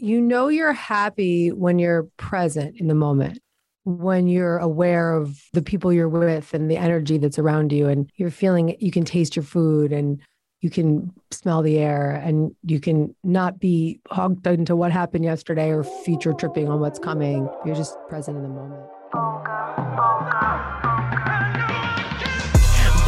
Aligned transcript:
you 0.00 0.20
know 0.20 0.46
you're 0.48 0.72
happy 0.72 1.50
when 1.50 1.78
you're 1.78 2.04
present 2.16 2.76
in 2.78 2.86
the 2.86 2.94
moment 2.94 3.40
when 3.84 4.28
you're 4.28 4.58
aware 4.58 5.12
of 5.12 5.40
the 5.54 5.62
people 5.62 5.92
you're 5.92 6.08
with 6.08 6.54
and 6.54 6.70
the 6.70 6.76
energy 6.76 7.18
that's 7.18 7.38
around 7.38 7.72
you 7.72 7.88
and 7.88 8.10
you're 8.16 8.30
feeling 8.30 8.76
you 8.78 8.92
can 8.92 9.04
taste 9.04 9.34
your 9.34 9.42
food 9.42 9.92
and 9.92 10.20
you 10.60 10.70
can 10.70 11.12
smell 11.30 11.62
the 11.62 11.78
air 11.78 12.12
and 12.12 12.54
you 12.64 12.78
can 12.78 13.14
not 13.24 13.58
be 13.58 14.00
hooked 14.10 14.46
into 14.46 14.76
what 14.76 14.92
happened 14.92 15.24
yesterday 15.24 15.70
or 15.70 15.82
future 15.82 16.32
tripping 16.32 16.68
on 16.68 16.78
what's 16.78 16.98
coming 16.98 17.48
you're 17.64 17.74
just 17.74 17.96
present 18.08 18.36
in 18.36 18.42
the 18.44 18.48
moment 18.48 18.84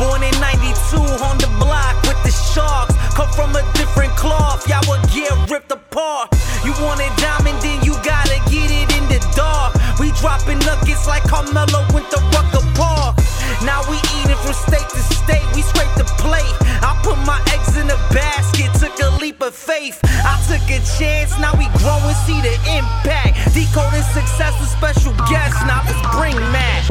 Born 0.01 0.23
in 0.23 0.33
92 0.41 0.97
on 0.97 1.37
the 1.37 1.51
block 1.61 2.03
with 2.05 2.17
the 2.25 2.31
sharks. 2.31 2.95
Come 3.15 3.31
from 3.33 3.55
a 3.55 3.63
different 3.75 4.17
cloth, 4.17 4.67
y'all 4.67 4.81
would 4.89 5.03
get 5.11 5.51
ripped 5.51 5.71
apart. 5.71 6.31
You 6.65 6.73
want 6.85 7.01
it 7.01 7.09
diamond, 7.17 7.57
then 7.63 7.81
you 7.85 7.95
gotta 8.05 8.37
get 8.53 8.69
it 8.69 8.89
in 8.93 9.05
the 9.09 9.21
dark. 9.35 9.73
We 9.99 10.13
dropping 10.21 10.59
nuggets 10.61 11.07
like 11.07 11.25
Carmelo 11.25 11.89
went 11.93 12.11
to 12.13 12.21
Rucker 12.37 12.61
Park. 12.77 13.17
Now 13.65 13.81
we 13.89 13.97
eating 14.21 14.37
from 14.45 14.53
state 14.53 14.89
to 14.93 15.01
state, 15.01 15.45
we 15.57 15.63
scrape 15.63 15.89
the 15.97 16.05
plate. 16.21 16.53
I 16.85 16.93
put 17.03 17.17
my 17.25 17.41
eggs 17.57 17.77
in 17.77 17.89
a 17.89 17.97
basket, 18.13 18.69
took 18.77 18.93
a 19.01 19.09
leap 19.21 19.41
of 19.41 19.55
faith. 19.55 20.01
I 20.05 20.37
took 20.49 20.61
a 20.69 20.85
chance, 21.01 21.33
now 21.41 21.57
we 21.57 21.65
grow 21.81 21.97
and 22.05 22.17
see 22.29 22.41
the 22.45 22.53
impact. 22.77 23.41
Decoding 23.57 24.05
success 24.13 24.53
with 24.61 24.69
special 24.69 25.13
guests, 25.33 25.61
now 25.65 25.81
let's 25.89 26.01
bring 26.13 26.37
Matt. 26.53 26.91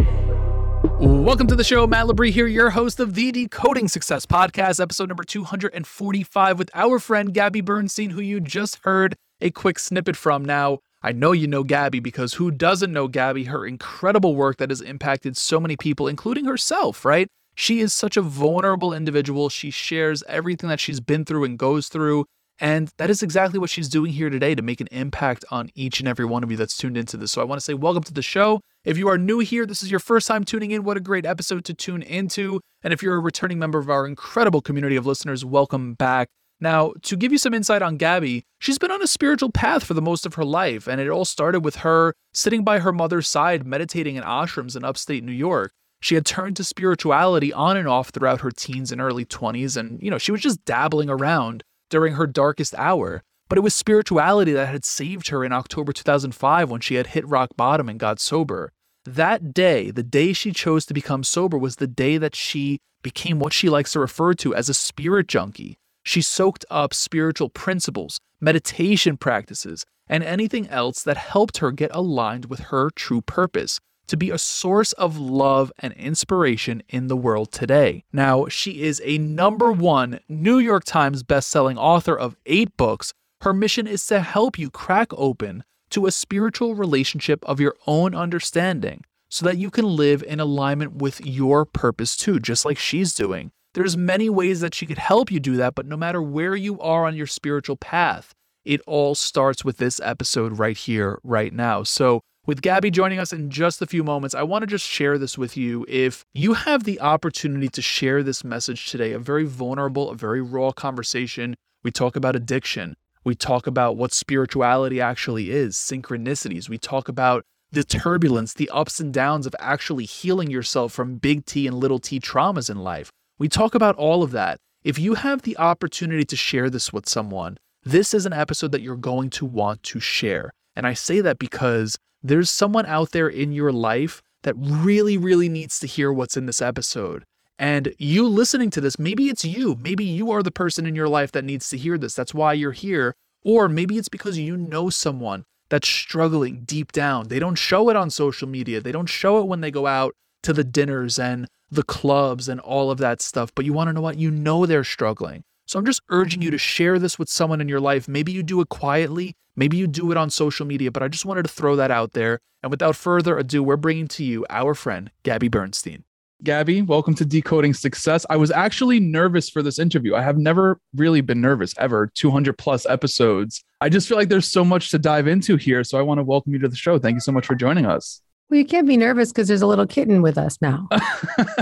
Welcome 1.00 1.48
to 1.48 1.56
the 1.56 1.64
show. 1.64 1.86
Matt 1.86 2.08
Labrie 2.08 2.32
here, 2.32 2.48
your 2.48 2.72
host 2.72 3.00
of 3.00 3.14
the 3.14 3.32
Decoding 3.32 3.88
Success 3.88 4.26
Podcast, 4.26 4.82
episode 4.82 5.10
number 5.10 5.24
245, 5.24 6.58
with 6.58 6.72
our 6.74 6.98
friend 6.98 7.34
Gabby 7.34 7.62
Bernstein, 7.62 8.10
who 8.10 8.22
you 8.22 8.40
just 8.40 8.80
heard 8.84 9.16
a 9.42 9.52
quick 9.52 9.80
snippet 9.80 10.16
from. 10.16 10.44
Now, 10.44 10.80
I 11.02 11.12
know 11.12 11.32
you 11.32 11.48
know 11.48 11.64
Gabby 11.64 12.00
because 12.00 12.34
who 12.34 12.52
doesn't 12.52 12.92
know 12.92 13.08
Gabby? 13.08 13.46
Her 13.46 13.66
incredible 13.66 14.36
work 14.36 14.58
that 14.58 14.70
has 14.70 14.82
impacted 14.82 15.38
so 15.38 15.60
many 15.60 15.78
people, 15.78 16.08
including 16.08 16.46
herself, 16.46 17.06
right? 17.06 17.28
She 17.56 17.80
is 17.80 17.94
such 17.94 18.18
a 18.18 18.22
vulnerable 18.22 18.94
individual. 18.94 19.50
She 19.50 19.72
shares 19.72 20.24
everything 20.28 20.70
that 20.70 20.80
she's 20.80 21.00
been 21.00 21.26
through 21.26 21.46
and 21.46 21.58
goes 21.58 21.88
through. 21.88 22.26
And 22.62 22.92
that 22.98 23.10
is 23.10 23.24
exactly 23.24 23.58
what 23.58 23.70
she's 23.70 23.88
doing 23.88 24.12
here 24.12 24.30
today 24.30 24.54
to 24.54 24.62
make 24.62 24.82
an 24.82 24.90
impact 24.92 25.46
on 25.50 25.70
each 25.76 26.00
and 26.00 26.10
every 26.10 26.26
one 26.26 26.44
of 26.44 26.52
you 26.52 26.58
that's 26.58 26.76
tuned 26.76 26.98
into 26.98 27.16
this. 27.16 27.32
So 27.32 27.42
I 27.42 27.46
want 27.46 27.60
to 27.60 27.64
say 27.64 27.74
welcome 27.74 28.04
to 28.04 28.14
the 28.14 28.22
show. 28.22 28.60
If 28.84 28.98
you 28.98 29.08
are 29.08 29.18
new 29.18 29.40
here, 29.40 29.66
this 29.66 29.82
is 29.82 29.92
your 29.92 30.00
first 30.02 30.28
time 30.28 30.44
tuning 30.44 30.72
in. 30.72 30.84
What 30.84 30.98
a 30.98 31.02
great 31.02 31.26
episode 31.26 31.64
to 31.66 31.74
tune 31.74 32.02
into. 32.02 32.60
And 32.84 32.92
if 32.94 33.02
you're 33.02 33.16
a 33.16 33.20
returning 33.20 33.60
member 33.60 33.80
of 33.80 33.90
our 33.90 34.06
incredible 34.06 34.62
community 34.62 34.98
of 34.98 35.06
listeners, 35.06 35.46
welcome 35.46 35.94
back. 35.94 36.28
Now, 36.62 36.94
to 37.04 37.16
give 37.16 37.32
you 37.32 37.38
some 37.38 37.54
insight 37.54 37.82
on 37.82 37.98
Gabby, 37.98 38.44
she's 38.60 38.78
been 38.78 38.92
on 38.92 39.02
a 39.02 39.08
spiritual 39.08 39.50
path 39.50 39.84
for 39.84 39.94
the 39.94 40.02
most 40.02 40.26
of 40.26 40.34
her 40.34 40.44
life, 40.44 40.88
and 40.88 41.00
it 41.00 41.08
all 41.08 41.26
started 41.26 41.62
with 41.62 41.78
her 41.78 42.14
sitting 42.34 42.64
by 42.64 42.80
her 42.80 42.92
mother's 42.92 43.28
side 43.28 43.66
meditating 43.66 44.16
in 44.16 44.24
ashrams 44.24 44.76
in 44.76 44.84
upstate 44.84 45.24
New 45.24 45.32
York. 45.32 45.72
She 46.02 46.16
had 46.16 46.26
turned 46.26 46.58
to 46.58 46.64
spirituality 46.64 47.54
on 47.54 47.78
and 47.78 47.88
off 47.88 48.10
throughout 48.10 48.42
her 48.42 48.52
teens 48.52 48.92
and 48.92 49.00
early 49.00 49.26
20s, 49.26 49.78
and 49.78 50.02
you 50.02 50.12
know, 50.12 50.18
she 50.18 50.32
was 50.32 50.42
just 50.42 50.64
dabbling 50.66 51.10
around 51.10 51.64
during 51.90 52.14
her 52.14 52.28
darkest 52.28 52.76
hour. 52.76 53.24
But 53.48 53.58
it 53.58 53.62
was 53.62 53.74
spirituality 53.74 54.52
that 54.52 54.68
had 54.68 54.86
saved 54.86 55.30
her 55.30 55.44
in 55.44 55.52
October 55.52 55.92
2005 55.92 56.70
when 56.70 56.82
she 56.82 56.96
had 56.96 57.08
hit 57.08 57.28
rock 57.28 57.52
bottom 57.58 57.90
and 57.90 58.00
got 58.00 58.20
sober. 58.20 58.72
That 59.06 59.54
day, 59.54 59.92
the 59.92 60.04
day 60.04 60.34
she 60.34 60.52
chose 60.52 60.86
to 60.86 60.94
become 60.94 61.24
sober, 61.24 61.58
was 61.58 61.78
the 61.78 61.88
day 61.88 62.18
that 62.18 62.36
she 62.36 62.80
became 63.02 63.40
what 63.40 63.54
she 63.54 63.70
likes 63.70 63.94
to 63.94 64.00
refer 64.00 64.34
to 64.36 64.54
as 64.54 64.70
a 64.70 64.74
spirit 64.74 65.28
junkie. 65.28 65.78
She 66.10 66.24
soaked 66.24 66.66
up 66.72 66.92
spiritual 66.96 67.50
principles, 67.50 68.20
meditation 68.42 69.16
practices, 69.16 69.86
and 70.08 70.24
anything 70.24 70.68
else 70.70 71.04
that 71.04 71.18
helped 71.18 71.60
her 71.60 71.72
get 71.72 71.92
aligned 71.94 72.46
with 72.46 72.62
her 72.72 72.90
true 72.90 73.22
purpose 73.22 73.80
to 74.08 74.18
be 74.18 74.32
a 74.32 74.40
source 74.40 74.92
of 74.94 75.20
love 75.20 75.72
and 75.78 75.94
inspiration 75.94 76.82
in 76.90 77.10
the 77.10 77.16
world 77.16 77.52
today. 77.52 78.06
Now, 78.12 78.48
she 78.48 78.82
is 78.82 79.00
a 79.06 79.20
number 79.20 79.72
one 79.72 80.20
New 80.28 80.58
York 80.58 80.84
Times 80.84 81.22
bestselling 81.22 81.78
author 81.78 82.18
of 82.18 82.36
eight 82.48 82.76
books. 82.76 83.14
Her 83.42 83.54
mission 83.54 83.86
is 83.86 84.04
to 84.08 84.22
help 84.22 84.58
you 84.58 84.72
crack 84.72 85.10
open 85.14 85.64
to 85.92 86.08
a 86.08 86.12
spiritual 86.12 86.74
relationship 86.74 87.46
of 87.46 87.60
your 87.60 87.76
own 87.86 88.16
understanding 88.16 89.04
so 89.30 89.46
that 89.46 89.60
you 89.60 89.70
can 89.70 89.86
live 89.86 90.24
in 90.24 90.40
alignment 90.40 90.96
with 90.96 91.24
your 91.24 91.66
purpose 91.66 92.18
too, 92.18 92.40
just 92.40 92.66
like 92.66 92.80
she's 92.80 93.14
doing. 93.14 93.52
There's 93.74 93.96
many 93.96 94.30
ways 94.30 94.62
that 94.62 94.74
she 94.74 94.86
could 94.86 94.98
help 94.98 95.32
you 95.32 95.40
do 95.40 95.56
that, 95.58 95.76
but 95.76 95.86
no 95.86 95.96
matter 95.96 96.22
where 96.22 96.56
you 96.56 96.80
are 96.80 97.06
on 97.06 97.16
your 97.16 97.28
spiritual 97.28 97.76
path, 97.76 98.34
it 98.66 98.82
all 98.88 99.14
starts 99.16 99.64
with 99.64 99.78
this 99.78 100.00
episode 100.02 100.58
right 100.58 100.78
here, 100.78 101.20
right 101.24 101.54
now. 101.54 101.84
So, 101.84 102.22
with 102.48 102.64
Gabby 102.64 102.90
joining 102.90 103.20
us 103.20 103.32
in 103.32 103.52
just 103.52 103.80
a 103.80 103.86
few 103.86 104.04
moments, 104.04 104.34
I 104.34 104.42
want 104.42 104.64
to 104.64 104.68
just 104.68 104.88
share 104.88 105.20
this 105.20 105.38
with 105.38 105.56
you. 105.56 105.86
If 105.88 106.26
you 106.34 106.56
have 106.56 106.84
the 106.84 107.00
opportunity 107.00 107.70
to 107.70 107.82
share 107.82 108.24
this 108.24 108.44
message 108.44 108.90
today, 108.90 109.12
a 109.12 109.20
very 109.20 109.46
vulnerable, 109.46 110.10
a 110.10 110.16
very 110.16 110.42
raw 110.42 110.72
conversation, 110.72 111.56
we 111.84 111.92
talk 111.92 112.16
about 112.16 112.36
addiction. 112.36 112.96
We 113.24 113.36
talk 113.36 113.68
about 113.68 113.98
what 113.98 114.14
spirituality 114.14 115.00
actually 115.00 115.52
is, 115.52 115.76
synchronicities. 115.76 116.70
We 116.70 116.80
talk 116.80 117.08
about 117.08 117.44
the 117.72 117.84
turbulence, 117.84 118.56
the 118.56 118.70
ups 118.72 119.00
and 119.00 119.14
downs 119.14 119.46
of 119.46 119.56
actually 119.60 120.06
healing 120.06 120.50
yourself 120.50 120.92
from 120.92 121.18
big 121.18 121.46
T 121.46 121.68
and 121.68 121.78
little 121.78 122.00
t 122.00 122.20
traumas 122.20 122.70
in 122.70 122.80
life. 122.80 123.12
We 123.40 123.48
talk 123.48 123.74
about 123.74 123.96
all 123.96 124.22
of 124.22 124.32
that. 124.32 124.60
If 124.84 125.00
you 125.00 125.14
have 125.16 125.44
the 125.44 125.58
opportunity 125.58 126.26
to 126.26 126.36
share 126.36 126.70
this 126.70 126.92
with 126.92 127.08
someone, 127.08 127.58
this 127.84 128.14
is 128.14 128.26
an 128.26 128.34
episode 128.34 128.74
that 128.74 128.82
you're 128.82 128.98
going 128.98 129.30
to 129.32 129.46
want 129.46 129.82
to 129.84 130.02
share. 130.02 130.52
And 130.76 130.86
I 130.86 130.94
say 130.94 131.22
that 131.22 131.40
because 131.40 131.98
there's 132.22 132.50
someone 132.50 132.86
out 132.86 133.12
there 133.12 133.30
in 133.30 133.54
your 133.54 133.72
life 133.72 134.22
that 134.44 134.56
really, 134.58 135.18
really 135.18 135.48
needs 135.48 135.80
to 135.80 135.88
hear 135.88 136.12
what's 136.12 136.36
in 136.36 136.48
this 136.48 136.62
episode. 136.62 137.24
And 137.58 137.94
you 137.98 138.28
listening 138.28 138.70
to 138.72 138.82
this, 138.82 139.00
maybe 139.00 139.30
it's 139.30 139.46
you. 139.46 139.78
Maybe 139.82 140.04
you 140.04 140.32
are 140.32 140.44
the 140.44 140.52
person 140.52 140.86
in 140.86 140.96
your 140.96 141.10
life 141.10 141.32
that 141.32 141.46
needs 141.46 141.70
to 141.70 141.78
hear 141.78 141.98
this. 141.98 142.16
That's 142.16 142.34
why 142.34 142.54
you're 142.54 142.74
here. 142.74 143.16
Or 143.46 143.70
maybe 143.70 143.98
it's 143.98 144.10
because 144.10 144.38
you 144.38 144.58
know 144.58 144.90
someone 144.90 145.46
that's 145.70 145.88
struggling 145.88 146.64
deep 146.66 146.92
down. 146.92 147.30
They 147.30 147.40
don't 147.40 147.58
show 147.58 147.90
it 147.90 147.96
on 147.96 148.10
social 148.10 148.50
media, 148.50 148.82
they 148.82 148.92
don't 148.92 149.08
show 149.08 149.40
it 149.40 149.48
when 149.48 149.62
they 149.62 149.72
go 149.72 149.88
out 149.88 150.14
to 150.44 150.52
the 150.52 150.64
dinners 150.64 151.18
and 151.18 151.48
the 151.72 151.84
clubs 151.84 152.50
and 152.50 152.60
all 152.60 152.92
of 152.92 152.98
that 153.00 153.22
stuff. 153.22 153.54
But 153.56 153.66
you 153.66 153.74
want 153.74 153.90
to 153.90 153.94
know 153.94 154.02
what? 154.02 154.18
You 154.18 154.32
know 154.32 154.66
they're 154.66 154.84
struggling. 154.84 155.44
So 155.66 155.78
I'm 155.78 155.86
just 155.86 156.02
urging 156.10 156.42
you 156.42 156.50
to 156.50 156.58
mm-hmm. 156.58 156.62
share 156.62 157.00
this 157.00 157.20
with 157.20 157.30
someone 157.30 157.62
in 157.62 157.70
your 157.70 157.80
life. 157.80 158.08
Maybe 158.08 158.32
you 158.32 158.42
do 158.42 158.60
it 158.62 158.70
quietly, 158.70 159.36
maybe 159.56 159.78
you 159.78 159.88
do 159.88 160.12
it 160.12 160.18
on 160.18 160.30
social 160.30 160.66
media, 160.66 160.92
but 160.92 161.04
I 161.04 161.08
just 161.08 161.26
wanted 161.26 161.44
to 161.44 161.50
throw 161.50 161.76
that 161.76 161.92
out 161.92 162.14
there. 162.14 162.40
And 162.64 162.72
without 162.72 162.96
further 162.96 163.38
ado, 163.38 163.62
we're 163.62 163.78
bringing 163.78 164.08
to 164.10 164.24
you 164.24 164.46
our 164.50 164.74
friend, 164.74 165.12
Gabby 165.24 165.48
Bernstein. 165.48 166.04
Gabby, 166.42 166.82
welcome 166.82 167.14
to 167.16 167.26
Decoding 167.26 167.74
Success. 167.74 168.26
I 168.30 168.38
was 168.38 168.50
actually 168.50 169.00
nervous 169.00 169.50
for 169.50 169.62
this 169.62 169.78
interview. 169.78 170.16
I 170.16 170.22
have 170.22 170.38
never 170.38 170.80
really 170.96 171.20
been 171.20 171.42
nervous 171.42 171.76
ever, 171.78 172.10
200 172.16 172.58
plus 172.58 172.86
episodes. 172.86 173.64
I 173.82 173.90
just 173.90 174.08
feel 174.08 174.18
like 174.18 174.30
there's 174.30 174.50
so 174.50 174.64
much 174.64 174.90
to 174.92 174.98
dive 174.98 175.28
into 175.28 175.58
here. 175.58 175.84
So 175.84 176.00
I 176.00 176.02
want 176.02 176.18
to 176.18 176.24
welcome 176.24 176.54
you 176.54 176.60
to 176.60 176.70
the 176.70 176.78
show. 176.78 176.98
Thank 176.98 177.16
you 177.16 177.22
so 177.22 177.34
much 177.34 177.46
for 177.46 177.56
joining 177.56 177.86
us. 177.86 178.22
Well, 178.50 178.58
you 178.58 178.66
can't 178.66 178.88
be 178.88 178.98
nervous 178.98 179.32
because 179.32 179.48
there's 179.48 179.62
a 179.62 179.68
little 179.68 179.86
kitten 179.86 180.22
with 180.22 180.38
us 180.38 180.58
now. 180.62 180.88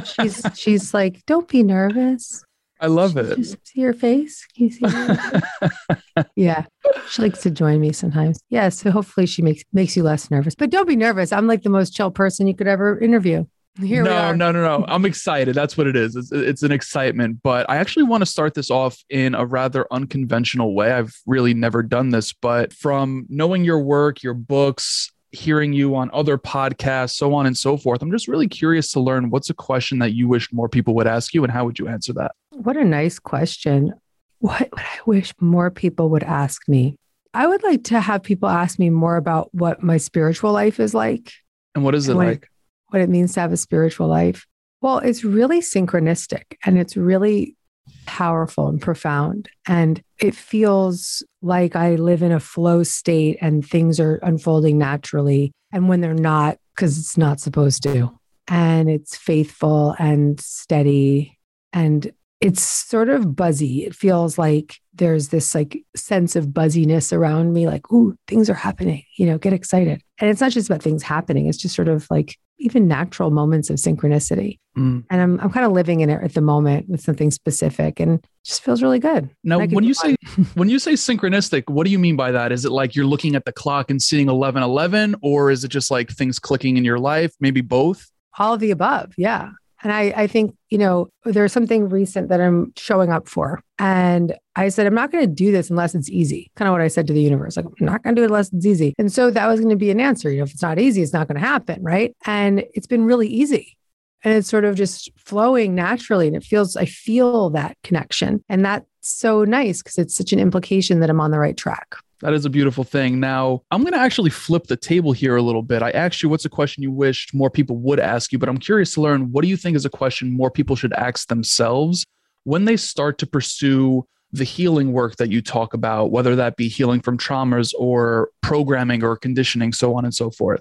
she's 0.06 0.42
she's 0.56 0.94
like, 0.94 1.26
don't 1.26 1.48
be 1.48 1.64
nervous. 1.64 2.44
I 2.80 2.88
love 2.88 3.18
it. 3.18 3.36
Just 3.36 3.68
see 3.68 3.82
your 3.82 3.94
face. 3.94 4.46
Can 4.56 4.66
you 4.66 4.72
see 4.72 4.86
yeah. 6.36 6.66
She 7.10 7.22
likes 7.24 7.42
to 7.42 7.52
join 7.52 7.80
me 7.82 7.92
sometimes. 7.92 8.40
Yeah. 8.50 8.70
So 8.70 8.92
hopefully 8.92 9.26
she 9.26 9.42
makes 9.42 9.64
makes 9.74 9.98
you 9.98 10.04
less 10.04 10.30
nervous. 10.30 10.56
But 10.56 10.70
don't 10.70 10.88
be 10.88 10.96
nervous. 10.96 11.34
I'm 11.34 11.48
like 11.48 11.64
the 11.64 11.70
most 11.70 11.96
chill 11.96 12.12
person 12.12 12.48
you 12.48 12.56
could 12.56 12.68
ever 12.68 13.00
interview. 13.00 13.46
Here 13.80 14.04
we 14.04 14.10
go. 14.10 14.16
no, 14.16 14.34
no, 14.34 14.52
no, 14.52 14.80
no. 14.80 14.86
I'm 14.88 15.06
excited. 15.06 15.56
That's 15.56 15.78
what 15.78 15.88
it 15.88 15.96
is. 15.96 16.16
It's, 16.16 16.32
it's 16.32 16.64
an 16.64 16.72
excitement. 16.72 17.40
But 17.44 17.70
I 17.70 17.78
actually 17.78 18.04
want 18.04 18.22
to 18.22 18.26
start 18.26 18.54
this 18.54 18.72
off 18.72 18.98
in 19.10 19.36
a 19.36 19.46
rather 19.46 19.86
unconventional 19.92 20.74
way. 20.74 20.92
I've 20.92 21.16
really 21.28 21.54
never 21.54 21.84
done 21.84 22.10
this, 22.10 22.34
but 22.34 22.74
from 22.74 23.26
knowing 23.30 23.64
your 23.64 23.80
work, 23.80 24.24
your 24.24 24.34
books, 24.34 25.12
hearing 25.32 25.74
you 25.74 25.96
on 25.96 26.10
other 26.14 26.38
podcasts, 26.38 27.16
so 27.16 27.34
on 27.34 27.46
and 27.46 27.58
so 27.58 27.78
forth. 27.78 28.02
I'm 28.02 28.12
just 28.12 28.28
really 28.28 28.48
curious 28.48 28.92
to 28.94 29.00
learn 29.00 29.30
what's 29.30 29.50
a 29.50 29.54
question 29.54 30.00
that 30.00 30.14
you 30.14 30.28
wish 30.28 30.52
more 30.54 30.70
people 30.70 30.96
would 30.96 31.08
ask 31.08 31.34
you 31.34 31.44
and 31.44 31.52
how 31.52 31.66
would 31.66 31.80
you 31.80 31.88
answer 31.88 32.14
that? 32.14 32.32
What 32.52 32.78
a 32.78 32.86
nice 32.86 33.20
question. 33.20 33.94
What 34.40 34.70
would 34.72 34.82
I 34.82 35.00
wish 35.06 35.34
more 35.40 35.70
people 35.70 36.10
would 36.12 36.24
ask 36.24 36.68
me? 36.68 36.96
I 37.34 37.46
would 37.48 37.64
like 37.64 37.84
to 37.86 38.00
have 38.00 38.24
people 38.24 38.50
ask 38.50 38.80
me 38.80 38.90
more 38.90 39.18
about 39.18 39.54
what 39.54 39.84
my 39.84 39.98
spiritual 39.98 40.54
life 40.54 40.80
is 40.80 40.94
like. 40.94 41.34
And 41.76 41.84
what 41.84 41.94
is 41.94 42.08
it 42.08 42.16
like? 42.16 42.44
It, 42.44 42.50
what 42.88 43.02
it 43.02 43.10
means 43.10 43.34
to 43.34 43.42
have 43.42 43.52
a 43.52 43.58
spiritual 43.58 44.08
life. 44.08 44.48
Well, 44.82 45.00
it's 45.00 45.24
really 45.24 45.60
synchronistic 45.60 46.44
and 46.66 46.78
it's 46.78 46.96
really 46.96 47.57
powerful 48.06 48.68
and 48.68 48.82
profound. 48.82 49.50
And 49.68 50.02
it 50.20 50.36
feels 50.36 51.24
like 51.42 51.76
I 51.76 51.96
live 51.96 52.24
in 52.24 52.32
a 52.32 52.40
flow 52.40 52.84
state 52.84 53.38
and 53.42 53.68
things 53.68 54.00
are 54.00 54.16
unfolding 54.18 54.78
naturally. 54.78 55.52
And 55.72 55.90
when 55.90 56.02
they're 56.02 56.14
not, 56.14 56.58
because 56.76 56.98
it's 56.98 57.18
not 57.18 57.40
supposed 57.40 57.84
to. 57.84 58.12
And 58.48 58.90
it's 58.90 59.18
faithful 59.18 59.96
and 60.00 60.40
steady. 60.40 61.38
And 61.74 62.12
it's 62.40 62.62
sort 62.62 63.10
of 63.10 63.36
buzzy. 63.36 63.86
It 63.86 63.96
feels 63.96 64.38
like 64.38 64.80
there's 64.94 65.30
this 65.30 65.56
like 65.56 65.84
sense 65.96 66.36
of 66.36 66.54
buzziness 66.54 67.12
around 67.12 67.54
me, 67.54 67.68
like, 67.68 67.92
ooh, 67.92 68.16
things 68.28 68.50
are 68.50 68.56
happening, 68.56 69.04
you 69.18 69.26
know, 69.26 69.38
get 69.38 69.54
excited. 69.54 70.02
And 70.20 70.30
it's 70.30 70.42
not 70.42 70.52
just 70.52 70.70
about 70.70 70.84
things 70.84 71.04
happening, 71.04 71.48
it's 71.48 71.58
just 71.58 71.76
sort 71.76 71.88
of 71.88 72.08
like 72.10 72.38
even 72.60 72.88
natural 72.88 73.32
moments 73.32 73.70
of 73.70 73.78
synchronicity. 73.78 74.60
Mm. 74.78 75.04
And 75.10 75.22
I'm 75.22 75.40
I'm 75.40 75.52
kind 75.52 75.66
of 75.66 75.72
living 75.72 76.02
in 76.02 76.10
it 76.10 76.24
at 76.24 76.34
the 76.34 76.42
moment 76.42 76.90
with 76.90 77.02
something 77.02 77.32
specific 77.32 78.00
and 78.00 78.26
just 78.44 78.64
feels 78.64 78.82
really 78.82 79.00
good. 79.00 79.30
Now, 79.44 79.56
And 79.56 79.64
I 79.64 79.68
can 79.68 79.76
when 79.76 79.84
you 79.84 79.94
say 79.94 80.16
when 80.56 80.70
you 80.70 80.80
say 80.80 80.94
synchronistic, 80.94 81.70
what 81.70 81.86
do 81.86 81.92
you 81.92 82.00
mean 82.00 82.16
by 82.16 82.32
that? 82.32 82.52
Is 82.52 82.66
it 82.66 82.72
like 82.72 82.96
you're 82.96 83.06
looking 83.06 83.36
at 83.36 83.46
the 83.46 83.52
clock 83.52 83.90
and 83.90 84.02
seeing 84.02 84.28
11:11 84.28 85.16
or 85.22 85.52
is 85.52 85.64
it 85.64 85.70
just 85.70 85.92
like 85.92 86.12
things 86.12 86.40
clicking 86.40 86.78
in 86.78 86.86
your 86.86 87.00
life? 87.00 87.34
Maybe 87.40 87.62
both? 87.62 88.10
all 88.38 88.54
of 88.54 88.60
the 88.60 88.72
above, 88.72 89.14
yeah. 89.18 89.50
And 89.88 89.96
I, 89.96 90.24
I 90.24 90.28
think, 90.28 90.54
you 90.70 90.78
know, 90.78 91.08
there's 91.24 91.54
something 91.54 91.88
recent 91.88 92.28
that 92.28 92.42
I'm 92.42 92.74
showing 92.76 93.10
up 93.10 93.30
for. 93.30 93.62
And 93.80 94.36
I 94.58 94.68
said, 94.68 94.86
I'm 94.86 94.94
not 94.94 95.14
going 95.14 95.24
to 95.24 95.34
do 95.34 95.50
this 95.50 95.70
unless 95.70 95.96
it's 95.96 96.10
easy. 96.10 96.52
Kind 96.58 96.68
of 96.68 96.74
what 96.74 96.82
I 96.82 96.90
said 96.90 97.08
to 97.08 97.14
the 97.14 97.22
universe. 97.22 97.56
Like, 97.56 97.68
I'm 97.68 97.86
not 97.86 98.04
going 98.04 98.14
to 98.14 98.20
do 98.20 98.24
it 98.24 98.28
unless 98.30 98.52
it's 98.52 98.66
easy. 98.66 98.94
And 98.98 99.10
so 99.10 99.32
that 99.32 99.48
was 99.48 99.62
going 99.62 99.70
to 99.70 99.78
be 99.78 99.90
an 99.90 100.02
answer. 100.02 100.30
You 100.30 100.40
know, 100.40 100.44
if 100.44 100.52
it's 100.52 100.62
not 100.62 100.78
easy, 100.78 101.02
it's 101.02 101.14
not 101.14 101.30
going 101.30 101.40
to 101.40 101.48
happen. 101.48 101.82
Right. 101.82 102.14
And 102.26 102.66
it's 102.74 102.86
been 102.86 103.06
really 103.06 103.30
easy. 103.30 103.78
And 104.26 104.34
it's 104.34 104.50
sort 104.50 104.66
of 104.66 104.76
just 104.76 105.10
flowing 105.16 105.74
naturally. 105.74 106.28
And 106.28 106.36
it 106.36 106.44
feels, 106.44 106.76
I 106.76 106.84
feel 106.84 107.50
that 107.52 107.78
connection. 107.84 108.44
And 108.50 108.66
that's 108.66 108.86
so 109.00 109.46
nice 109.46 109.82
because 109.82 109.98
it's 109.98 110.16
such 110.16 110.34
an 110.34 110.40
implication 110.40 111.00
that 111.00 111.10
I'm 111.10 111.22
on 111.22 111.32
the 111.32 111.40
right 111.40 111.56
track. 111.56 111.96
That 112.22 112.34
is 112.34 112.46
a 112.46 112.50
beautiful 112.50 112.84
thing. 112.84 113.20
Now, 113.20 113.62
I'm 113.70 113.82
going 113.82 113.94
to 113.94 114.00
actually 114.00 114.32
flip 114.32 114.68
the 114.68 114.78
table 114.78 115.12
here 115.12 115.36
a 115.36 115.42
little 115.42 115.62
bit. 115.62 115.84
I 115.84 115.92
asked 115.92 116.24
you 116.24 116.30
what's 116.30 116.46
a 116.46 116.50
question 116.50 116.82
you 116.82 116.92
wished 116.92 117.34
more 117.34 117.50
people 117.50 117.78
would 117.78 118.00
ask 118.00 118.32
you, 118.32 118.40
but 118.40 118.50
I'm 118.50 118.58
curious 118.58 118.94
to 118.96 119.02
learn 119.02 119.32
what 119.32 119.44
do 119.44 119.48
you 119.48 119.58
think 119.58 119.76
is 119.76 119.86
a 119.86 119.90
question 119.90 120.36
more 120.36 120.50
people 120.50 120.76
should 120.76 120.94
ask 120.94 121.28
themselves 121.28 122.06
when 122.44 122.66
they 122.66 122.76
start 122.78 123.18
to 123.20 123.28
pursue 123.28 124.06
the 124.32 124.44
healing 124.44 124.92
work 124.92 125.16
that 125.18 125.30
you 125.30 125.42
talk 125.42 125.74
about, 125.74 126.12
whether 126.12 126.36
that 126.36 126.58
be 126.58 126.68
healing 126.68 127.02
from 127.02 127.18
traumas 127.18 127.74
or 127.78 128.30
programming 128.42 129.04
or 129.04 129.16
conditioning, 129.16 129.72
so 129.72 129.96
on 129.96 130.04
and 130.04 130.14
so 130.14 130.32
forth? 130.32 130.60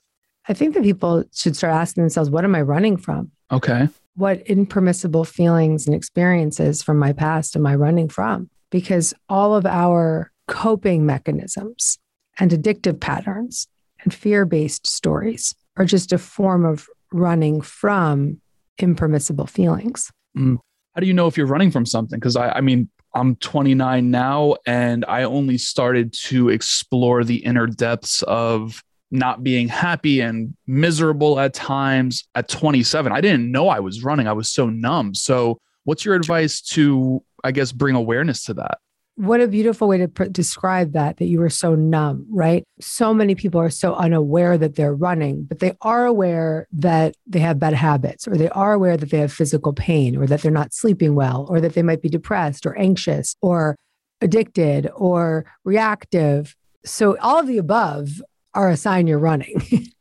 I 0.48 0.52
think 0.54 0.74
that 0.74 0.82
people 0.82 1.24
should 1.32 1.56
start 1.56 1.74
asking 1.74 2.02
themselves, 2.04 2.30
what 2.30 2.44
am 2.44 2.54
I 2.54 2.62
running 2.62 2.96
from? 2.96 3.32
Okay. 3.50 3.88
what 4.16 4.40
impermissible 4.46 5.24
feelings 5.24 5.86
and 5.86 5.94
experiences 5.94 6.82
from 6.82 6.98
my 6.98 7.12
past 7.12 7.54
am 7.54 7.66
I 7.66 7.74
running 7.74 8.08
from? 8.08 8.50
Because 8.70 9.14
all 9.28 9.54
of 9.54 9.66
our 9.66 10.32
coping 10.48 11.06
mechanisms 11.06 11.98
and 12.38 12.50
addictive 12.50 13.00
patterns 13.00 13.66
and 14.02 14.12
fear 14.12 14.44
based 14.44 14.86
stories 14.86 15.54
are 15.76 15.84
just 15.84 16.12
a 16.12 16.18
form 16.18 16.64
of 16.64 16.88
running 17.12 17.60
from 17.60 18.40
impermissible 18.78 19.46
feelings. 19.46 20.10
Mm. 20.36 20.58
How 20.94 21.00
do 21.00 21.06
you 21.06 21.14
know 21.14 21.26
if 21.26 21.36
you're 21.36 21.46
running 21.46 21.70
from 21.70 21.86
something? 21.86 22.18
Because 22.18 22.36
I, 22.36 22.50
I 22.50 22.60
mean, 22.60 22.88
I'm 23.14 23.36
29 23.36 24.10
now 24.10 24.56
and 24.66 25.04
I 25.06 25.22
only 25.24 25.58
started 25.58 26.12
to 26.24 26.50
explore 26.50 27.24
the 27.24 27.36
inner 27.36 27.66
depths 27.66 28.22
of 28.22 28.82
not 29.10 29.42
being 29.42 29.68
happy 29.68 30.20
and 30.20 30.54
miserable 30.66 31.38
at 31.38 31.54
times 31.54 32.24
at 32.34 32.48
27. 32.48 33.12
I 33.12 33.20
didn't 33.20 33.50
know 33.50 33.68
I 33.68 33.80
was 33.80 34.02
running. 34.02 34.26
I 34.26 34.32
was 34.32 34.50
so 34.50 34.68
numb. 34.68 35.14
So, 35.14 35.58
what's 35.84 36.04
your 36.04 36.14
advice 36.14 36.60
to, 36.60 37.22
I 37.44 37.52
guess, 37.52 37.72
bring 37.72 37.94
awareness 37.94 38.44
to 38.44 38.54
that? 38.54 38.78
What 39.16 39.40
a 39.40 39.48
beautiful 39.48 39.88
way 39.88 39.98
to 39.98 40.08
pr- 40.08 40.24
describe 40.24 40.92
that, 40.92 41.16
that 41.16 41.26
you 41.26 41.40
were 41.40 41.50
so 41.50 41.74
numb, 41.74 42.26
right? 42.30 42.64
So 42.80 43.14
many 43.14 43.34
people 43.34 43.60
are 43.60 43.70
so 43.70 43.94
unaware 43.94 44.58
that 44.58 44.76
they're 44.76 44.94
running, 44.94 45.44
but 45.44 45.58
they 45.58 45.72
are 45.80 46.04
aware 46.04 46.68
that 46.72 47.16
they 47.26 47.38
have 47.40 47.58
bad 47.58 47.72
habits, 47.72 48.28
or 48.28 48.36
they 48.36 48.50
are 48.50 48.74
aware 48.74 48.96
that 48.96 49.10
they 49.10 49.18
have 49.18 49.32
physical 49.32 49.72
pain, 49.72 50.16
or 50.16 50.26
that 50.26 50.42
they're 50.42 50.52
not 50.52 50.74
sleeping 50.74 51.14
well, 51.14 51.46
or 51.48 51.60
that 51.60 51.72
they 51.72 51.82
might 51.82 52.02
be 52.02 52.10
depressed, 52.10 52.66
or 52.66 52.76
anxious, 52.78 53.36
or 53.40 53.76
addicted, 54.20 54.90
or 54.94 55.46
reactive. 55.64 56.54
So, 56.84 57.16
all 57.18 57.38
of 57.38 57.46
the 57.46 57.58
above 57.58 58.22
are 58.52 58.68
a 58.68 58.76
sign 58.76 59.06
you're 59.06 59.18
running. 59.18 59.62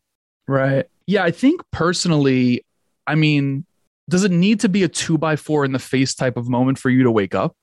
Right. 0.47 0.85
Yeah. 1.07 1.23
I 1.23 1.31
think 1.31 1.61
personally, 1.71 2.63
I 3.07 3.15
mean, 3.15 3.65
does 4.09 4.23
it 4.23 4.31
need 4.31 4.59
to 4.61 4.69
be 4.69 4.83
a 4.83 4.87
two 4.87 5.17
by 5.17 5.35
four 5.35 5.65
in 5.65 5.71
the 5.71 5.79
face 5.79 6.13
type 6.13 6.37
of 6.37 6.47
moment 6.47 6.77
for 6.77 6.89
you 6.89 7.03
to 7.03 7.11
wake 7.11 7.33
up? 7.33 7.55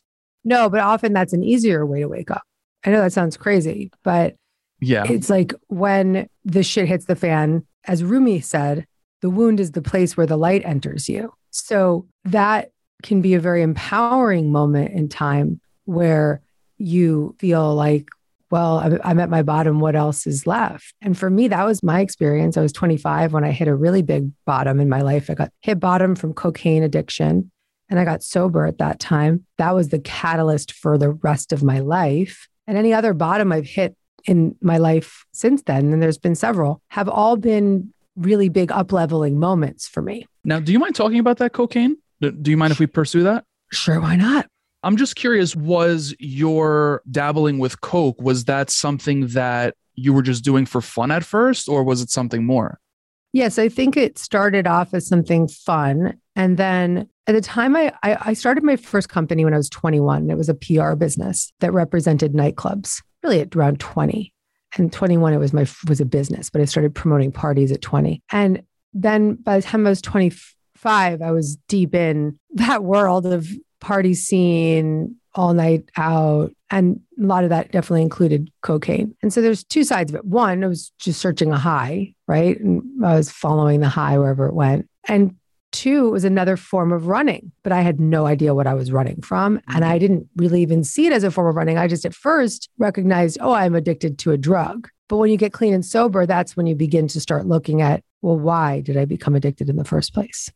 No, 0.45 0.69
but 0.69 0.81
often 0.81 1.13
that's 1.13 1.33
an 1.33 1.43
easier 1.43 1.85
way 1.87 2.01
to 2.01 2.09
wake 2.09 2.31
up. 2.31 2.43
I 2.85 2.91
know 2.91 3.01
that 3.03 3.13
sounds 3.13 3.37
crazy, 3.37 3.91
but 4.03 4.35
Yeah. 4.81 5.05
It's 5.09 5.31
like 5.31 5.55
when 5.69 6.29
the 6.45 6.65
shit 6.65 6.89
hits 6.89 7.05
the 7.05 7.15
fan, 7.15 7.65
as 7.85 8.03
Rumi 8.03 8.41
said, 8.41 8.85
the 9.21 9.31
wound 9.31 9.61
is 9.61 9.71
the 9.73 9.83
place 9.83 10.17
where 10.17 10.27
the 10.27 10.37
light 10.37 10.63
enters 10.65 11.09
you. 11.09 11.33
So 11.51 12.07
that 12.25 12.71
can 13.05 13.21
be 13.21 13.35
a 13.35 13.41
very 13.41 13.63
empowering 13.63 14.51
moment 14.51 14.91
in 14.93 15.09
time 15.09 15.61
where 15.85 16.41
you 16.79 17.37
feel 17.39 17.75
like, 17.77 18.09
well, 18.51 18.79
I'm- 18.79 18.99
I'm 19.05 19.21
at 19.21 19.31
my 19.31 19.43
bottom. 19.43 19.79
What 19.79 19.95
else 19.95 20.27
is 20.27 20.47
left? 20.47 20.93
And 21.01 21.17
for 21.17 21.31
me, 21.31 21.47
that 21.49 21.65
was 21.65 21.83
my 21.85 22.01
experience. 22.01 22.57
I 22.57 22.63
was 22.63 22.73
25 22.73 23.33
when 23.33 23.45
I 23.45 23.53
hit 23.53 23.69
a 23.69 23.75
really 23.77 24.03
big 24.03 24.31
bottom 24.45 24.81
in 24.81 24.89
my 24.89 25.01
life. 25.03 25.31
I 25.31 25.35
got 25.35 25.51
hit 25.61 25.79
bottom 25.79 26.17
from 26.17 26.35
cocaine 26.35 26.83
addiction 26.83 27.51
and 27.89 27.99
I 27.99 28.05
got 28.05 28.23
sober 28.23 28.67
at 28.67 28.79
that 28.79 29.01
time. 29.01 29.45
That 29.59 29.75
was 29.75 29.89
the 29.89 29.99
catalyst 29.99 30.73
for 30.73 30.99
the 30.99 31.11
rest 31.11 31.53
of 31.53 31.63
my 31.63 31.81
life. 31.81 32.49
And 32.67 32.79
any 32.79 32.95
other 32.95 33.13
bottom 33.13 33.53
I've 33.53 33.67
hit 33.67 33.97
in 34.25 34.57
my 34.61 34.79
life 34.79 35.25
since 35.33 35.63
then, 35.63 35.93
and 35.93 36.03
there's 36.03 36.19
been 36.19 36.35
several, 36.35 36.81
have 36.89 37.09
all 37.09 37.37
been 37.37 37.93
really 38.17 38.49
big 38.49 38.71
up 38.71 38.93
leveling 38.93 39.39
moments 39.39 39.89
for 39.89 40.03
me. 40.03 40.27
Now, 40.45 40.61
do 40.61 40.73
you 40.73 40.79
mind 40.79 40.95
talking 40.95 41.19
about 41.19 41.39
that 41.39 41.53
cocaine? 41.53 41.97
Do 42.21 42.31
do 42.31 42.51
you 42.51 42.57
mind 42.57 42.73
if 42.73 42.79
we 42.79 42.87
pursue 42.87 43.25
that? 43.25 43.45
Sure, 43.73 44.01
why 44.01 44.17
not? 44.17 44.47
I'm 44.85 44.97
just 44.97 45.17
curious 45.17 45.55
was 45.55 46.15
your 46.19 47.03
dabbling 47.11 47.59
with 47.59 47.81
coke 47.81 48.21
was 48.21 48.45
that 48.47 48.69
something 48.71 49.29
that 49.29 49.75
you 49.95 50.13
were 50.13 50.23
just 50.23 50.45
doing 50.45 50.67
for 50.67 50.81
fun 50.81 51.11
at 51.11 51.25
first 51.25 51.69
or 51.69 51.85
was 51.85 52.01
it 52.01 52.11
something 52.11 52.45
more? 52.45 52.81
Yes, 53.33 53.59
I 53.59 53.69
think 53.69 53.97
it 53.97 54.19
started 54.19 54.67
off 54.67 54.93
as 54.93 55.07
something 55.07 55.49
fun. 55.49 56.21
And 56.35 56.57
then 56.57 57.09
at 57.27 57.35
the 57.35 57.41
time 57.41 57.77
I, 57.77 57.93
I, 58.03 58.17
I 58.21 58.33
started 58.33 58.65
my 58.65 58.77
first 58.77 59.09
company 59.09 59.45
when 59.45 59.55
I 59.55 59.59
was 59.59 59.71
21. 59.71 60.31
It 60.31 60.37
was 60.37 60.49
a 60.49 60.55
PR 60.55 60.95
business 60.95 61.53
that 61.61 61.73
represented 61.73 62.33
nightclubs, 62.33 63.03
really 63.23 63.41
at 63.41 63.55
around 63.55 63.81
20. 63.81 64.33
And 64.77 64.93
21, 64.93 65.35
it 65.35 65.39
was 65.39 65.53
my 65.53 65.67
was 65.87 66.01
a 66.01 66.07
business, 66.07 66.49
but 66.49 66.63
I 66.63 66.65
started 66.65 66.95
promoting 66.95 67.31
parties 67.31 67.71
at 67.73 67.83
20. 67.83 68.23
And 68.33 68.63
then 68.95 69.35
by 69.35 69.59
the 69.59 69.63
time 69.63 69.87
I 69.87 69.91
was 69.91 70.01
25, 70.01 71.21
I 71.21 71.31
was 71.31 71.57
deep 71.69 71.95
in 71.95 72.39
that 72.55 72.83
world 72.83 73.27
of 73.27 73.47
party 73.81 74.15
scene, 74.15 75.17
all 75.35 75.55
night 75.55 75.91
out. 75.97 76.53
And 76.71 77.01
a 77.21 77.27
lot 77.27 77.45
of 77.45 77.51
that 77.51 77.73
definitely 77.73 78.03
included 78.03 78.51
cocaine. 78.63 79.15
And 79.23 79.33
so 79.33 79.41
there's 79.41 79.65
two 79.65 79.85
sides 79.85 80.13
of 80.13 80.17
it. 80.17 80.25
One, 80.25 80.65
I 80.65 80.67
was 80.67 80.93
just 80.99 81.21
searching 81.21 81.53
a 81.53 81.59
high, 81.59 82.15
right? 82.27 82.59
And 82.59 82.83
I 83.05 83.15
was 83.15 83.31
following 83.31 83.81
the 83.81 83.89
high 83.89 84.19
wherever 84.19 84.47
it 84.47 84.55
went. 84.55 84.89
And 85.09 85.37
two, 85.73 86.07
it 86.07 86.11
was 86.11 86.25
another 86.25 86.57
form 86.57 86.93
of 86.93 87.07
running, 87.07 87.53
but 87.63 87.73
I 87.73 87.81
had 87.81 88.01
no 88.01 88.27
idea 88.27 88.55
what 88.55 88.67
I 88.67 88.75
was 88.75 88.93
running 88.93 89.21
from. 89.23 89.57
And 89.69 89.83
mm-hmm. 89.83 89.93
I 89.93 89.99
didn't 89.99 90.29
really 90.37 90.63
even 90.63 90.85
see 90.85 91.07
it 91.07 91.13
as 91.13 91.25
a 91.25 91.31
form 91.31 91.49
of 91.49 91.57
running. 91.57 91.79
I 91.79 91.89
just 91.89 92.05
at 92.05 92.15
first 92.15 92.69
recognized, 92.79 93.39
oh, 93.41 93.53
I'm 93.53 93.75
addicted 93.75 94.19
to 94.21 94.33
a 94.33 94.39
drug. 94.39 94.89
But 95.09 95.17
when 95.17 95.31
you 95.31 95.37
get 95.37 95.53
clean 95.53 95.75
and 95.75 95.85
sober, 95.85 96.25
that's 96.25 96.57
when 96.57 96.67
you 96.67 96.75
begin 96.75 97.09
to 97.09 97.21
start 97.21 97.47
looking 97.47 97.83
at, 97.83 98.03
well, 98.23 98.39
why 98.39 98.81
did 98.81 98.97
I 98.97 99.05
become 99.05 99.35
addicted 99.35 99.69
in 99.69 99.77
the 99.77 99.85
first 99.85 100.15
place? 100.15 100.51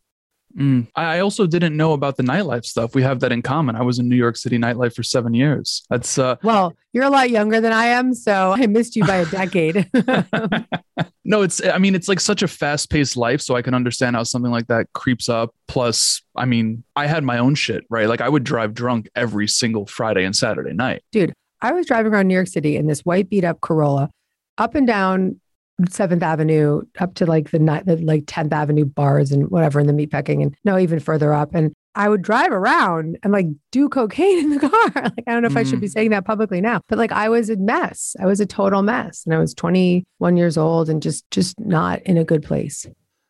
Mm. 0.56 0.88
I 0.94 1.16
I 1.16 1.20
also 1.20 1.46
didn't 1.46 1.76
know 1.76 1.92
about 1.92 2.16
the 2.16 2.22
nightlife 2.22 2.64
stuff. 2.64 2.94
We 2.94 3.02
have 3.02 3.20
that 3.20 3.32
in 3.32 3.42
common. 3.42 3.76
I 3.76 3.82
was 3.82 3.98
in 3.98 4.08
New 4.08 4.16
York 4.16 4.36
City 4.36 4.58
nightlife 4.58 4.94
for 4.94 5.02
seven 5.02 5.34
years. 5.34 5.82
That's 5.90 6.18
uh 6.18 6.36
Well, 6.42 6.75
you're 6.92 7.04
a 7.04 7.10
lot 7.10 7.30
younger 7.30 7.60
than 7.60 7.72
I 7.72 7.86
am, 7.86 8.14
so 8.14 8.54
I 8.56 8.66
missed 8.66 8.96
you 8.96 9.04
by 9.04 9.16
a 9.16 9.26
decade. 9.26 9.88
no, 11.25 11.42
it's 11.42 11.64
I 11.64 11.78
mean, 11.78 11.94
it's 11.94 12.08
like 12.08 12.20
such 12.20 12.42
a 12.42 12.48
fast-paced 12.48 13.16
life. 13.16 13.40
So 13.40 13.54
I 13.54 13.62
can 13.62 13.75
understand 13.75 14.16
how 14.16 14.22
something 14.22 14.52
like 14.52 14.66
that 14.68 14.86
creeps 14.94 15.28
up. 15.28 15.54
Plus, 15.68 16.22
I 16.36 16.46
mean, 16.46 16.84
I 16.94 17.06
had 17.06 17.25
my 17.25 17.38
own 17.38 17.54
shit, 17.54 17.84
right? 17.90 18.08
Like 18.08 18.20
I 18.20 18.28
would 18.28 18.44
drive 18.44 18.75
drunk 18.75 19.08
every 19.14 19.48
single 19.48 19.86
Friday 19.86 20.25
and 20.25 20.34
Saturday 20.34 20.72
night. 20.72 21.02
Dude, 21.12 21.32
I 21.60 21.72
was 21.72 21.86
driving 21.86 22.12
around 22.12 22.28
New 22.28 22.34
York 22.34 22.48
City 22.48 22.76
in 22.76 22.86
this 22.86 23.00
white 23.00 23.28
beat 23.28 23.44
up 23.44 23.60
Corolla, 23.60 24.10
up 24.58 24.75
and 24.75 24.86
down 24.86 25.40
Seventh 25.88 26.23
Avenue, 26.23 26.83
up 26.99 27.14
to 27.14 27.26
like 27.26 27.50
the, 27.50 27.59
ni- 27.59 27.83
the 27.85 27.97
like 27.97 28.25
Tenth 28.26 28.52
Avenue 28.52 28.85
bars 28.85 29.30
and 29.30 29.50
whatever 29.50 29.78
in 29.78 29.87
the 29.87 29.92
meatpacking, 29.92 30.42
and 30.42 30.56
no, 30.64 30.78
even 30.78 31.00
further 31.00 31.33
up. 31.35 31.54
And 31.54 31.73
I 31.95 32.09
would 32.09 32.23
drive 32.23 32.52
around 32.52 33.18
and 33.23 33.33
like 33.33 33.47
do 33.73 33.88
cocaine 33.88 34.38
in 34.45 34.50
the 34.50 34.61
car. 34.61 34.90
Like 34.95 35.25
I 35.26 35.33
don't 35.33 35.42
know 35.42 35.49
if 35.49 35.56
I 35.56 35.64
should 35.64 35.80
be 35.80 35.88
mm. 35.88 35.92
saying 35.92 36.11
that 36.11 36.25
publicly 36.25 36.61
now, 36.61 36.80
but 36.88 36.99
like 36.99 37.12
I 37.12 37.28
was 37.28 37.50
a 37.50 37.56
mess. 37.56 38.16
I 38.21 38.26
was 38.26 38.40
a 38.40 38.47
total 38.47 38.83
mess, 38.83 39.25
and 39.25 39.35
I 39.35 39.38
was 39.38 39.54
21 39.54 40.37
years 40.37 40.56
old 40.56 40.88
and 40.88 41.02
just 41.02 41.30
just 41.30 41.59
not 41.61 42.00
in 42.02 42.16
a 42.16 42.25
good 42.25 42.42
place. 42.42 42.87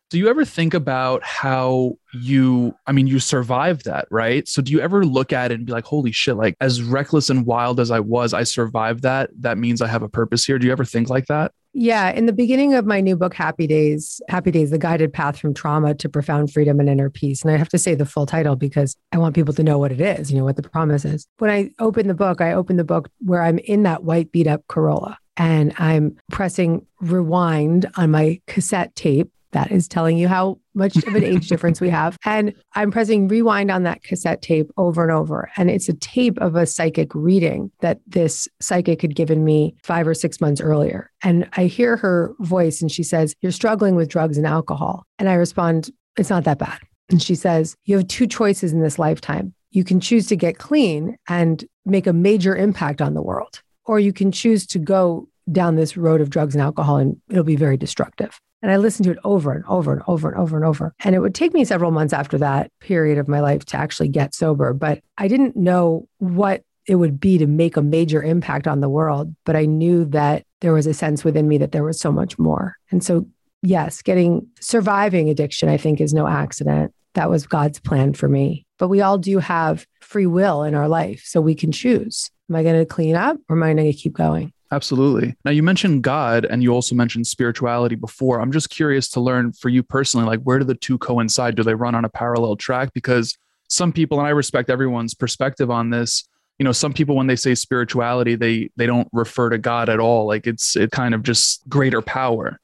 Do 0.09 0.17
you 0.17 0.29
ever 0.29 0.45
think 0.45 0.73
about 0.73 1.21
how 1.25 1.97
you, 2.13 2.73
I 2.85 2.93
mean, 2.93 3.07
you 3.07 3.19
survived 3.19 3.83
that, 3.83 4.07
right? 4.09 4.47
So 4.47 4.61
do 4.61 4.71
you 4.71 4.79
ever 4.79 5.05
look 5.05 5.33
at 5.33 5.51
it 5.51 5.55
and 5.55 5.65
be 5.65 5.73
like, 5.73 5.83
holy 5.83 6.13
shit, 6.13 6.37
like 6.37 6.55
as 6.61 6.81
reckless 6.81 7.29
and 7.29 7.45
wild 7.45 7.81
as 7.81 7.91
I 7.91 7.99
was, 7.99 8.33
I 8.33 8.43
survived 8.43 9.03
that. 9.03 9.31
That 9.37 9.57
means 9.57 9.81
I 9.81 9.87
have 9.87 10.03
a 10.03 10.07
purpose 10.09 10.45
here. 10.45 10.59
Do 10.59 10.65
you 10.65 10.71
ever 10.71 10.85
think 10.85 11.09
like 11.09 11.25
that? 11.25 11.51
Yeah. 11.79 12.09
In 12.09 12.25
the 12.25 12.33
beginning 12.33 12.73
of 12.73 12.87
my 12.87 13.01
new 13.01 13.15
book, 13.15 13.35
Happy 13.35 13.67
Days, 13.67 14.19
Happy 14.29 14.49
Days, 14.49 14.71
The 14.71 14.79
Guided 14.79 15.13
Path 15.13 15.37
from 15.37 15.53
Trauma 15.53 15.93
to 15.93 16.09
Profound 16.09 16.51
Freedom 16.51 16.79
and 16.79 16.89
Inner 16.89 17.11
Peace. 17.11 17.43
And 17.43 17.51
I 17.51 17.57
have 17.57 17.69
to 17.69 17.77
say 17.77 17.93
the 17.93 18.03
full 18.03 18.25
title 18.25 18.55
because 18.55 18.95
I 19.11 19.19
want 19.19 19.35
people 19.35 19.53
to 19.53 19.61
know 19.61 19.77
what 19.77 19.91
it 19.91 20.01
is, 20.01 20.31
you 20.31 20.39
know, 20.39 20.43
what 20.43 20.55
the 20.55 20.67
promise 20.67 21.05
is. 21.05 21.27
When 21.37 21.51
I 21.51 21.69
open 21.77 22.07
the 22.07 22.15
book, 22.15 22.41
I 22.41 22.53
open 22.53 22.77
the 22.77 22.83
book 22.83 23.11
where 23.19 23.43
I'm 23.43 23.59
in 23.59 23.83
that 23.83 24.03
white 24.03 24.31
beat 24.31 24.47
up 24.47 24.63
Corolla 24.67 25.19
and 25.37 25.71
I'm 25.77 26.17
pressing 26.31 26.83
rewind 26.99 27.85
on 27.95 28.09
my 28.09 28.41
cassette 28.47 28.95
tape 28.95 29.31
that 29.51 29.71
is 29.71 29.87
telling 29.87 30.17
you 30.17 30.27
how 30.27 30.59
much 30.73 30.95
of 30.95 31.15
an 31.15 31.23
age 31.23 31.47
difference 31.49 31.81
we 31.81 31.89
have. 31.89 32.17
And 32.25 32.53
I'm 32.75 32.91
pressing 32.91 33.27
rewind 33.27 33.71
on 33.71 33.83
that 33.83 34.03
cassette 34.03 34.41
tape 34.41 34.71
over 34.77 35.03
and 35.03 35.11
over. 35.11 35.49
And 35.57 35.69
it's 35.69 35.89
a 35.89 35.93
tape 35.93 36.37
of 36.39 36.55
a 36.55 36.65
psychic 36.65 37.13
reading 37.13 37.71
that 37.81 37.99
this 38.07 38.47
psychic 38.59 39.01
had 39.01 39.15
given 39.15 39.43
me 39.43 39.75
five 39.83 40.07
or 40.07 40.13
six 40.13 40.41
months 40.41 40.61
earlier. 40.61 41.11
And 41.23 41.49
I 41.53 41.65
hear 41.65 41.97
her 41.97 42.33
voice 42.39 42.81
and 42.81 42.91
she 42.91 43.03
says, 43.03 43.35
You're 43.41 43.51
struggling 43.51 43.95
with 43.95 44.09
drugs 44.09 44.37
and 44.37 44.47
alcohol. 44.47 45.05
And 45.19 45.29
I 45.29 45.33
respond, 45.33 45.91
It's 46.17 46.29
not 46.29 46.43
that 46.45 46.59
bad. 46.59 46.79
And 47.09 47.21
she 47.21 47.35
says, 47.35 47.75
You 47.85 47.97
have 47.97 48.07
two 48.07 48.27
choices 48.27 48.73
in 48.73 48.81
this 48.81 48.99
lifetime. 48.99 49.53
You 49.71 49.83
can 49.83 49.99
choose 49.99 50.27
to 50.27 50.35
get 50.35 50.57
clean 50.57 51.17
and 51.27 51.63
make 51.85 52.07
a 52.07 52.13
major 52.13 52.55
impact 52.55 53.01
on 53.01 53.13
the 53.13 53.21
world, 53.21 53.61
or 53.85 53.99
you 53.99 54.13
can 54.13 54.31
choose 54.31 54.65
to 54.67 54.79
go 54.79 55.27
down 55.51 55.75
this 55.75 55.95
road 55.95 56.21
of 56.21 56.29
drugs 56.29 56.55
and 56.55 56.61
alcohol 56.61 56.97
and 56.97 57.21
it'll 57.29 57.43
be 57.43 57.55
very 57.55 57.77
destructive. 57.77 58.39
And 58.61 58.71
I 58.71 58.77
listened 58.77 59.05
to 59.05 59.11
it 59.11 59.19
over 59.23 59.51
and 59.51 59.63
over 59.67 59.93
and 59.93 60.01
over 60.07 60.29
and 60.29 60.37
over 60.39 60.55
and 60.55 60.65
over. 60.65 60.93
And 61.03 61.15
it 61.15 61.19
would 61.19 61.35
take 61.35 61.53
me 61.53 61.63
several 61.63 61.91
months 61.91 62.13
after 62.13 62.37
that 62.39 62.71
period 62.79 63.17
of 63.17 63.27
my 63.27 63.39
life 63.39 63.65
to 63.65 63.77
actually 63.77 64.09
get 64.09 64.33
sober. 64.33 64.73
But 64.73 65.01
I 65.17 65.27
didn't 65.27 65.55
know 65.55 66.07
what 66.17 66.63
it 66.87 66.95
would 66.95 67.19
be 67.19 67.37
to 67.37 67.47
make 67.47 67.77
a 67.77 67.81
major 67.81 68.23
impact 68.23 68.67
on 68.67 68.79
the 68.79 68.89
world. 68.89 69.35
But 69.45 69.55
I 69.55 69.65
knew 69.65 70.05
that 70.05 70.43
there 70.61 70.73
was 70.73 70.87
a 70.87 70.93
sense 70.93 71.23
within 71.23 71.47
me 71.47 71.57
that 71.59 71.71
there 71.71 71.83
was 71.83 71.99
so 71.99 72.11
much 72.11 72.39
more. 72.39 72.75
And 72.89 73.03
so, 73.03 73.27
yes, 73.61 74.01
getting 74.01 74.47
surviving 74.59 75.29
addiction, 75.29 75.69
I 75.69 75.77
think, 75.77 76.01
is 76.01 76.13
no 76.13 76.27
accident. 76.27 76.93
That 77.13 77.29
was 77.29 77.45
God's 77.45 77.79
plan 77.79 78.13
for 78.13 78.29
me. 78.29 78.65
But 78.79 78.87
we 78.87 79.01
all 79.01 79.17
do 79.17 79.39
have 79.39 79.85
free 80.01 80.27
will 80.27 80.63
in 80.63 80.75
our 80.75 80.87
life. 80.87 81.23
So 81.25 81.41
we 81.41 81.55
can 81.55 81.71
choose. 81.71 82.31
Am 82.49 82.55
I 82.55 82.63
going 82.63 82.79
to 82.79 82.85
clean 82.85 83.15
up 83.15 83.37
or 83.49 83.57
am 83.57 83.63
I 83.63 83.73
going 83.73 83.91
to 83.91 83.97
keep 83.97 84.13
going? 84.13 84.53
Absolutely. 84.71 85.35
Now, 85.45 85.51
you 85.51 85.63
mentioned 85.63 86.03
God 86.03 86.45
and 86.45 86.61
you 86.61 86.73
also 86.73 86.93
mentioned 86.93 87.25
spirituality 87.25 87.95
before. 87.95 88.41
I'm 88.41 88.51
just 88.51 88.69
curious 88.69 89.09
to 89.11 89.21
learn 89.21 89.53
for 89.53 89.69
you 89.69 89.81
personally, 89.81 90.25
like, 90.25 90.41
where 90.41 90.59
do 90.59 90.65
the 90.65 90.75
two 90.75 90.97
coincide? 90.97 91.55
Do 91.55 91.63
they 91.63 91.75
run 91.75 91.95
on 91.95 92.03
a 92.03 92.09
parallel 92.09 92.57
track? 92.57 92.93
Because 92.93 93.37
some 93.69 93.93
people, 93.93 94.19
and 94.19 94.27
I 94.27 94.31
respect 94.31 94.69
everyone's 94.69 95.13
perspective 95.13 95.71
on 95.71 95.89
this, 95.89 96.27
you 96.59 96.63
know 96.63 96.71
some 96.71 96.91
people 96.91 97.15
when 97.15 97.27
they 97.27 97.35
say 97.35 97.53
spirituality 97.53 98.33
they 98.33 98.71
they 98.77 98.87
don't 98.87 99.07
refer 99.13 99.47
to 99.51 99.59
god 99.59 99.89
at 99.89 99.99
all 99.99 100.25
like 100.25 100.47
it's 100.47 100.75
it 100.75 100.89
kind 100.89 101.13
of 101.13 101.21
just 101.21 101.67
greater 101.69 102.01
power 102.01 102.59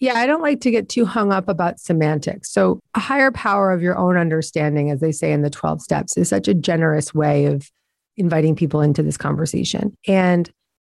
yeah, 0.00 0.14
I 0.14 0.26
don't 0.26 0.42
like 0.42 0.60
to 0.60 0.70
get 0.70 0.88
too 0.88 1.04
hung 1.04 1.32
up 1.32 1.48
about 1.48 1.80
semantics. 1.80 2.52
So, 2.52 2.80
a 2.94 3.00
higher 3.00 3.32
power 3.32 3.72
of 3.72 3.82
your 3.82 3.98
own 3.98 4.16
understanding, 4.16 4.90
as 4.90 5.00
they 5.00 5.10
say 5.10 5.32
in 5.32 5.42
the 5.42 5.50
12 5.50 5.82
steps, 5.82 6.16
is 6.16 6.28
such 6.28 6.46
a 6.46 6.54
generous 6.54 7.12
way 7.12 7.46
of 7.46 7.68
inviting 8.16 8.54
people 8.54 8.80
into 8.80 9.02
this 9.02 9.16
conversation. 9.16 9.96
And 10.06 10.48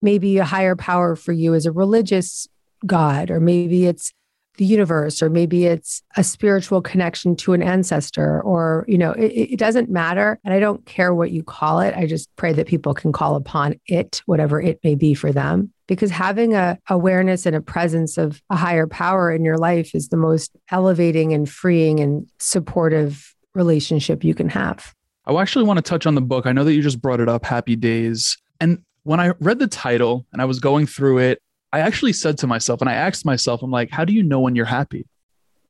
maybe 0.02 0.38
a 0.38 0.44
higher 0.44 0.76
power 0.76 1.16
for 1.16 1.32
you 1.32 1.54
is 1.54 1.66
a 1.66 1.72
religious 1.72 2.46
God, 2.84 3.30
or 3.30 3.40
maybe 3.40 3.86
it's 3.86 4.12
the 4.58 4.64
universe, 4.66 5.22
or 5.22 5.30
maybe 5.30 5.64
it's 5.64 6.02
a 6.16 6.24
spiritual 6.24 6.82
connection 6.82 7.34
to 7.36 7.54
an 7.54 7.62
ancestor, 7.62 8.42
or, 8.42 8.84
you 8.86 8.98
know, 8.98 9.12
it, 9.12 9.28
it, 9.28 9.58
doesn't 9.58 9.88
matter. 9.88 10.38
And 10.44 10.52
I 10.52 10.60
don't 10.60 10.84
care 10.84 11.14
what 11.14 11.30
you 11.30 11.42
call 11.42 11.80
it. 11.80 11.94
I 11.96 12.06
just 12.06 12.28
pray 12.36 12.52
that 12.52 12.66
people 12.66 12.92
can 12.92 13.12
call 13.12 13.36
upon 13.36 13.76
it, 13.86 14.20
whatever 14.26 14.60
it 14.60 14.78
may 14.84 14.94
be 14.94 15.14
for 15.14 15.32
them. 15.32 15.72
Because 15.86 16.10
having 16.10 16.54
a 16.54 16.78
awareness 16.90 17.46
and 17.46 17.56
a 17.56 17.62
presence 17.62 18.18
of 18.18 18.42
a 18.50 18.56
higher 18.56 18.86
power 18.86 19.32
in 19.32 19.42
your 19.42 19.56
life 19.56 19.94
is 19.94 20.08
the 20.08 20.16
most 20.18 20.54
elevating 20.70 21.32
and 21.32 21.48
freeing 21.48 22.00
and 22.00 22.26
supportive 22.38 23.34
relationship 23.54 24.22
you 24.22 24.34
can 24.34 24.48
have. 24.48 24.94
I 25.26 25.34
actually 25.40 25.64
want 25.64 25.78
to 25.78 25.82
touch 25.82 26.06
on 26.06 26.14
the 26.14 26.20
book. 26.20 26.46
I 26.46 26.52
know 26.52 26.64
that 26.64 26.74
you 26.74 26.82
just 26.82 27.00
brought 27.00 27.20
it 27.20 27.28
up, 27.28 27.44
Happy 27.44 27.76
Days. 27.76 28.36
And 28.60 28.82
when 29.04 29.20
I 29.20 29.32
read 29.40 29.58
the 29.58 29.66
title 29.66 30.26
and 30.32 30.40
I 30.40 30.44
was 30.44 30.60
going 30.60 30.86
through 30.86 31.18
it, 31.18 31.42
I 31.72 31.80
actually 31.80 32.12
said 32.12 32.38
to 32.38 32.46
myself, 32.46 32.80
and 32.80 32.90
I 32.90 32.94
asked 32.94 33.24
myself, 33.24 33.62
I'm 33.62 33.70
like, 33.70 33.90
how 33.90 34.04
do 34.04 34.12
you 34.12 34.22
know 34.22 34.40
when 34.40 34.54
you're 34.54 34.66
happy? 34.66 35.06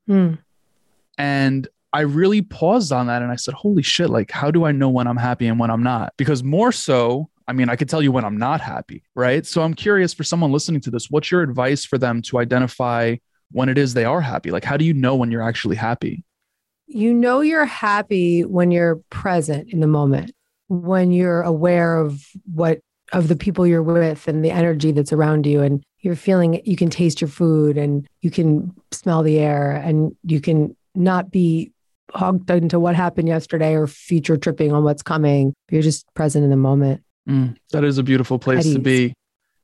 Hmm. 0.06 0.34
And 1.16 1.68
I 1.92 2.00
really 2.00 2.42
paused 2.42 2.90
on 2.90 3.06
that 3.06 3.22
and 3.22 3.30
I 3.30 3.36
said, 3.36 3.54
holy 3.54 3.82
shit, 3.82 4.10
like, 4.10 4.30
how 4.30 4.50
do 4.50 4.64
I 4.64 4.72
know 4.72 4.88
when 4.88 5.06
I'm 5.06 5.16
happy 5.16 5.46
and 5.46 5.60
when 5.60 5.70
I'm 5.70 5.82
not? 5.82 6.14
Because 6.16 6.42
more 6.42 6.72
so, 6.72 7.28
I 7.46 7.52
mean, 7.52 7.68
I 7.68 7.76
could 7.76 7.88
tell 7.88 8.02
you 8.02 8.10
when 8.10 8.24
I'm 8.24 8.38
not 8.38 8.60
happy, 8.60 9.04
right? 9.14 9.44
So 9.44 9.62
I'm 9.62 9.74
curious 9.74 10.14
for 10.14 10.24
someone 10.24 10.52
listening 10.52 10.80
to 10.82 10.90
this, 10.90 11.10
what's 11.10 11.30
your 11.30 11.42
advice 11.42 11.84
for 11.84 11.98
them 11.98 12.22
to 12.22 12.38
identify 12.38 13.16
when 13.50 13.68
it 13.68 13.76
is 13.76 13.94
they 13.94 14.06
are 14.06 14.22
happy? 14.22 14.50
Like, 14.50 14.64
how 14.64 14.76
do 14.76 14.84
you 14.84 14.94
know 14.94 15.14
when 15.16 15.30
you're 15.30 15.42
actually 15.42 15.76
happy? 15.76 16.24
You 16.86 17.12
know, 17.12 17.42
you're 17.42 17.66
happy 17.66 18.44
when 18.44 18.70
you're 18.70 18.96
present 19.10 19.70
in 19.70 19.80
the 19.80 19.86
moment, 19.86 20.32
when 20.68 21.12
you're 21.12 21.42
aware 21.42 21.98
of 21.98 22.24
what 22.52 22.80
of 23.12 23.28
the 23.28 23.36
people 23.36 23.66
you're 23.66 23.82
with 23.82 24.26
and 24.26 24.44
the 24.44 24.50
energy 24.50 24.92
that's 24.92 25.12
around 25.12 25.46
you 25.46 25.60
and 25.60 25.82
you're 26.00 26.16
feeling 26.16 26.60
you 26.64 26.76
can 26.76 26.90
taste 26.90 27.20
your 27.20 27.28
food 27.28 27.76
and 27.76 28.06
you 28.22 28.30
can 28.30 28.74
smell 28.90 29.22
the 29.22 29.38
air 29.38 29.72
and 29.72 30.16
you 30.24 30.40
can 30.40 30.74
not 30.94 31.30
be 31.30 31.72
hogged 32.14 32.50
into 32.50 32.80
what 32.80 32.94
happened 32.94 33.28
yesterday 33.28 33.74
or 33.74 33.86
future 33.86 34.36
tripping 34.36 34.72
on 34.72 34.84
what's 34.84 35.02
coming. 35.02 35.54
You're 35.70 35.82
just 35.82 36.06
present 36.14 36.44
in 36.44 36.50
the 36.50 36.56
moment. 36.56 37.02
Mm, 37.28 37.56
that 37.70 37.84
is 37.84 37.98
a 37.98 38.02
beautiful 38.02 38.38
place 38.38 38.72
to 38.72 38.78
be. 38.78 39.14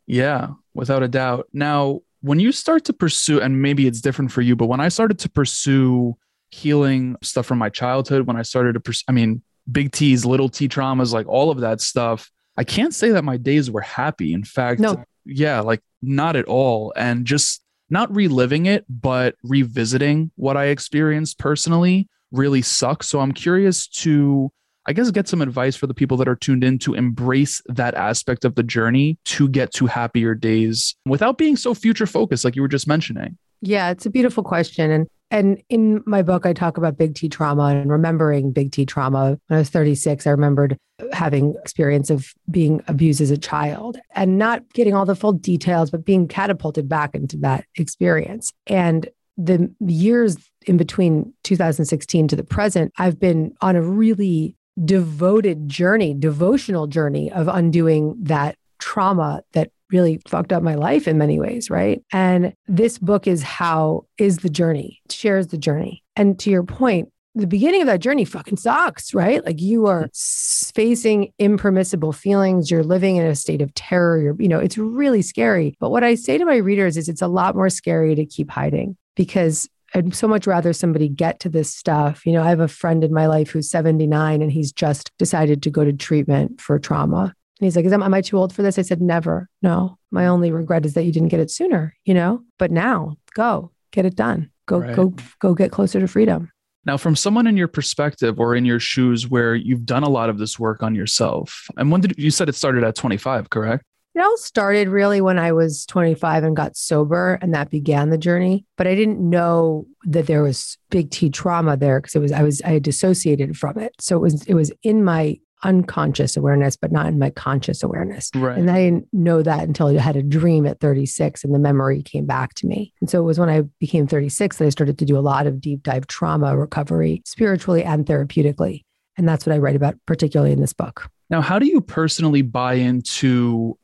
yeah 0.06 0.48
without 0.74 1.02
a 1.02 1.08
doubt. 1.08 1.48
Now 1.52 2.02
when 2.20 2.40
you 2.40 2.52
start 2.52 2.84
to 2.84 2.92
pursue 2.92 3.40
and 3.40 3.62
maybe 3.62 3.86
it's 3.86 4.00
different 4.00 4.32
for 4.32 4.42
you 4.42 4.56
but 4.56 4.66
when 4.66 4.80
i 4.80 4.88
started 4.88 5.18
to 5.18 5.28
pursue 5.28 6.16
healing 6.50 7.16
stuff 7.22 7.46
from 7.46 7.58
my 7.58 7.68
childhood 7.68 8.26
when 8.26 8.36
i 8.36 8.42
started 8.42 8.72
to 8.72 8.80
pursue 8.80 9.04
i 9.08 9.12
mean 9.12 9.42
big 9.70 9.92
t's 9.92 10.24
little 10.24 10.48
t 10.48 10.68
traumas 10.68 11.12
like 11.12 11.26
all 11.28 11.50
of 11.50 11.60
that 11.60 11.80
stuff 11.80 12.30
I 12.58 12.64
can't 12.64 12.92
say 12.92 13.10
that 13.10 13.22
my 13.22 13.36
days 13.36 13.70
were 13.70 13.80
happy. 13.80 14.34
In 14.34 14.42
fact, 14.42 14.80
no. 14.80 15.04
yeah, 15.24 15.60
like 15.60 15.80
not 16.02 16.34
at 16.34 16.44
all. 16.46 16.92
And 16.96 17.24
just 17.24 17.62
not 17.88 18.14
reliving 18.14 18.66
it, 18.66 18.84
but 18.88 19.36
revisiting 19.44 20.32
what 20.34 20.56
I 20.56 20.66
experienced 20.66 21.38
personally 21.38 22.08
really 22.32 22.60
sucks. 22.60 23.08
So 23.08 23.20
I'm 23.20 23.30
curious 23.30 23.86
to, 23.86 24.50
I 24.86 24.92
guess, 24.92 25.12
get 25.12 25.28
some 25.28 25.40
advice 25.40 25.76
for 25.76 25.86
the 25.86 25.94
people 25.94 26.16
that 26.16 26.28
are 26.28 26.34
tuned 26.34 26.64
in 26.64 26.80
to 26.80 26.94
embrace 26.94 27.62
that 27.66 27.94
aspect 27.94 28.44
of 28.44 28.56
the 28.56 28.64
journey 28.64 29.18
to 29.26 29.48
get 29.48 29.72
to 29.74 29.86
happier 29.86 30.34
days 30.34 30.96
without 31.06 31.38
being 31.38 31.56
so 31.56 31.74
future 31.74 32.06
focused, 32.06 32.44
like 32.44 32.56
you 32.56 32.62
were 32.62 32.68
just 32.68 32.88
mentioning. 32.88 33.38
Yeah, 33.60 33.90
it's 33.90 34.04
a 34.04 34.10
beautiful 34.10 34.42
question. 34.42 34.90
And 34.90 35.06
and 35.30 35.62
in 35.68 36.02
my 36.06 36.22
book, 36.22 36.46
I 36.46 36.52
talk 36.52 36.78
about 36.78 36.96
big 36.96 37.14
T 37.14 37.28
trauma 37.28 37.66
and 37.66 37.90
remembering 37.90 38.52
big 38.52 38.72
T 38.72 38.86
trauma. 38.86 39.38
When 39.46 39.56
I 39.56 39.58
was 39.58 39.70
36, 39.70 40.26
I 40.26 40.30
remembered 40.30 40.78
having 41.12 41.54
experience 41.62 42.10
of 42.10 42.32
being 42.50 42.82
abused 42.88 43.20
as 43.20 43.30
a 43.30 43.38
child 43.38 43.98
and 44.14 44.38
not 44.38 44.72
getting 44.72 44.94
all 44.94 45.04
the 45.04 45.14
full 45.14 45.32
details, 45.32 45.90
but 45.90 46.04
being 46.04 46.28
catapulted 46.28 46.88
back 46.88 47.14
into 47.14 47.36
that 47.38 47.64
experience. 47.76 48.52
And 48.66 49.08
the 49.36 49.72
years 49.86 50.36
in 50.66 50.76
between 50.76 51.32
2016 51.44 52.28
to 52.28 52.36
the 52.36 52.44
present, 52.44 52.92
I've 52.98 53.20
been 53.20 53.54
on 53.60 53.76
a 53.76 53.82
really 53.82 54.56
devoted 54.84 55.68
journey, 55.68 56.14
devotional 56.14 56.86
journey 56.86 57.30
of 57.30 57.48
undoing 57.48 58.16
that 58.22 58.56
trauma 58.78 59.42
that 59.52 59.70
really 59.90 60.20
fucked 60.26 60.52
up 60.52 60.62
my 60.62 60.74
life 60.74 61.08
in 61.08 61.18
many 61.18 61.38
ways, 61.38 61.70
right? 61.70 62.02
And 62.12 62.52
this 62.66 62.98
book 62.98 63.26
is 63.26 63.42
how 63.42 64.04
is 64.18 64.38
the 64.38 64.50
journey, 64.50 65.00
shares 65.10 65.48
the 65.48 65.58
journey. 65.58 66.02
And 66.16 66.38
to 66.40 66.50
your 66.50 66.62
point, 66.62 67.10
the 67.34 67.46
beginning 67.46 67.82
of 67.82 67.86
that 67.86 68.00
journey 68.00 68.24
fucking 68.24 68.56
sucks, 68.56 69.14
right? 69.14 69.44
Like 69.44 69.60
you 69.60 69.86
are 69.86 70.04
mm-hmm. 70.04 70.72
facing 70.74 71.32
impermissible 71.38 72.12
feelings. 72.12 72.70
You're 72.70 72.82
living 72.82 73.16
in 73.16 73.26
a 73.26 73.36
state 73.36 73.62
of 73.62 73.72
terror. 73.74 74.18
You're, 74.18 74.36
you 74.38 74.48
know, 74.48 74.58
it's 74.58 74.76
really 74.76 75.22
scary. 75.22 75.76
But 75.78 75.90
what 75.90 76.04
I 76.04 76.14
say 76.16 76.38
to 76.38 76.44
my 76.44 76.56
readers 76.56 76.96
is 76.96 77.08
it's 77.08 77.22
a 77.22 77.28
lot 77.28 77.54
more 77.54 77.70
scary 77.70 78.14
to 78.14 78.26
keep 78.26 78.50
hiding 78.50 78.96
because 79.14 79.68
I'd 79.94 80.14
so 80.14 80.28
much 80.28 80.46
rather 80.46 80.72
somebody 80.72 81.08
get 81.08 81.40
to 81.40 81.48
this 81.48 81.72
stuff. 81.74 82.26
You 82.26 82.32
know, 82.32 82.42
I 82.42 82.48
have 82.48 82.60
a 82.60 82.68
friend 82.68 83.02
in 83.04 83.12
my 83.12 83.26
life 83.26 83.50
who's 83.50 83.70
79 83.70 84.42
and 84.42 84.52
he's 84.52 84.72
just 84.72 85.10
decided 85.18 85.62
to 85.62 85.70
go 85.70 85.84
to 85.84 85.92
treatment 85.92 86.60
for 86.60 86.78
trauma. 86.78 87.34
And 87.60 87.66
he's 87.66 87.76
like, 87.76 87.84
Is, 87.84 87.92
am 87.92 88.14
I 88.14 88.20
too 88.20 88.38
old 88.38 88.52
for 88.52 88.62
this? 88.62 88.78
I 88.78 88.82
said, 88.82 89.00
Never. 89.00 89.48
No. 89.62 89.98
My 90.10 90.26
only 90.26 90.50
regret 90.50 90.86
is 90.86 90.94
that 90.94 91.04
you 91.04 91.12
didn't 91.12 91.28
get 91.28 91.40
it 91.40 91.50
sooner, 91.50 91.94
you 92.04 92.14
know? 92.14 92.42
But 92.58 92.70
now 92.70 93.16
go 93.34 93.72
get 93.92 94.06
it 94.06 94.16
done. 94.16 94.50
Go, 94.66 94.78
right. 94.78 94.94
go, 94.94 95.14
go 95.40 95.54
get 95.54 95.72
closer 95.72 96.00
to 96.00 96.08
freedom. 96.08 96.50
Now, 96.84 96.96
from 96.96 97.16
someone 97.16 97.46
in 97.46 97.56
your 97.56 97.68
perspective 97.68 98.38
or 98.38 98.54
in 98.54 98.64
your 98.64 98.80
shoes 98.80 99.28
where 99.28 99.54
you've 99.54 99.84
done 99.84 100.04
a 100.04 100.08
lot 100.08 100.30
of 100.30 100.38
this 100.38 100.58
work 100.58 100.82
on 100.82 100.94
yourself, 100.94 101.66
and 101.76 101.90
when 101.90 102.00
did 102.00 102.14
you 102.16 102.30
said 102.30 102.48
it 102.48 102.54
started 102.54 102.84
at 102.84 102.94
25, 102.94 103.50
correct? 103.50 103.84
It 104.14 104.20
all 104.20 104.36
started 104.38 104.88
really 104.88 105.20
when 105.20 105.38
I 105.38 105.52
was 105.52 105.84
25 105.86 106.44
and 106.44 106.56
got 106.56 106.76
sober, 106.76 107.38
and 107.40 107.54
that 107.54 107.70
began 107.70 108.10
the 108.10 108.18
journey. 108.18 108.64
But 108.76 108.86
I 108.86 108.94
didn't 108.94 109.20
know 109.20 109.86
that 110.04 110.26
there 110.26 110.42
was 110.42 110.78
big 110.90 111.10
T 111.10 111.30
trauma 111.30 111.76
there 111.76 112.00
because 112.00 112.16
it 112.16 112.20
was 112.20 112.32
I 112.32 112.42
was 112.42 112.62
I 112.62 112.70
had 112.70 112.82
dissociated 112.82 113.56
from 113.56 113.78
it. 113.78 113.94
So 114.00 114.16
it 114.16 114.20
was 114.20 114.44
it 114.46 114.54
was 114.54 114.72
in 114.82 115.04
my 115.04 115.38
unconscious 115.64 116.36
awareness, 116.36 116.76
but 116.76 116.92
not 116.92 117.06
in 117.06 117.18
my 117.18 117.30
conscious 117.30 117.82
awareness. 117.82 118.30
Right. 118.34 118.58
And 118.58 118.70
I 118.70 118.84
didn't 118.84 119.08
know 119.12 119.42
that 119.42 119.64
until 119.64 119.88
I 119.88 119.94
had 119.94 120.16
a 120.16 120.22
dream 120.22 120.66
at 120.66 120.80
36 120.80 121.44
and 121.44 121.54
the 121.54 121.58
memory 121.58 122.02
came 122.02 122.26
back 122.26 122.54
to 122.54 122.66
me. 122.66 122.92
And 123.00 123.10
so 123.10 123.20
it 123.20 123.24
was 123.24 123.38
when 123.38 123.48
I 123.48 123.62
became 123.80 124.06
36 124.06 124.58
that 124.58 124.66
I 124.66 124.70
started 124.70 124.98
to 124.98 125.04
do 125.04 125.18
a 125.18 125.20
lot 125.20 125.46
of 125.46 125.60
deep 125.60 125.82
dive 125.82 126.06
trauma 126.06 126.56
recovery, 126.56 127.22
spiritually 127.24 127.84
and 127.84 128.06
therapeutically. 128.06 128.84
And 129.16 129.28
that's 129.28 129.44
what 129.44 129.54
I 129.54 129.58
write 129.58 129.76
about, 129.76 129.96
particularly 130.06 130.52
in 130.52 130.60
this 130.60 130.72
book. 130.72 131.10
Now, 131.30 131.40
how 131.40 131.58
do 131.58 131.66
you 131.66 131.80
personally 131.80 132.42
buy 132.42 132.74
into 132.74 133.76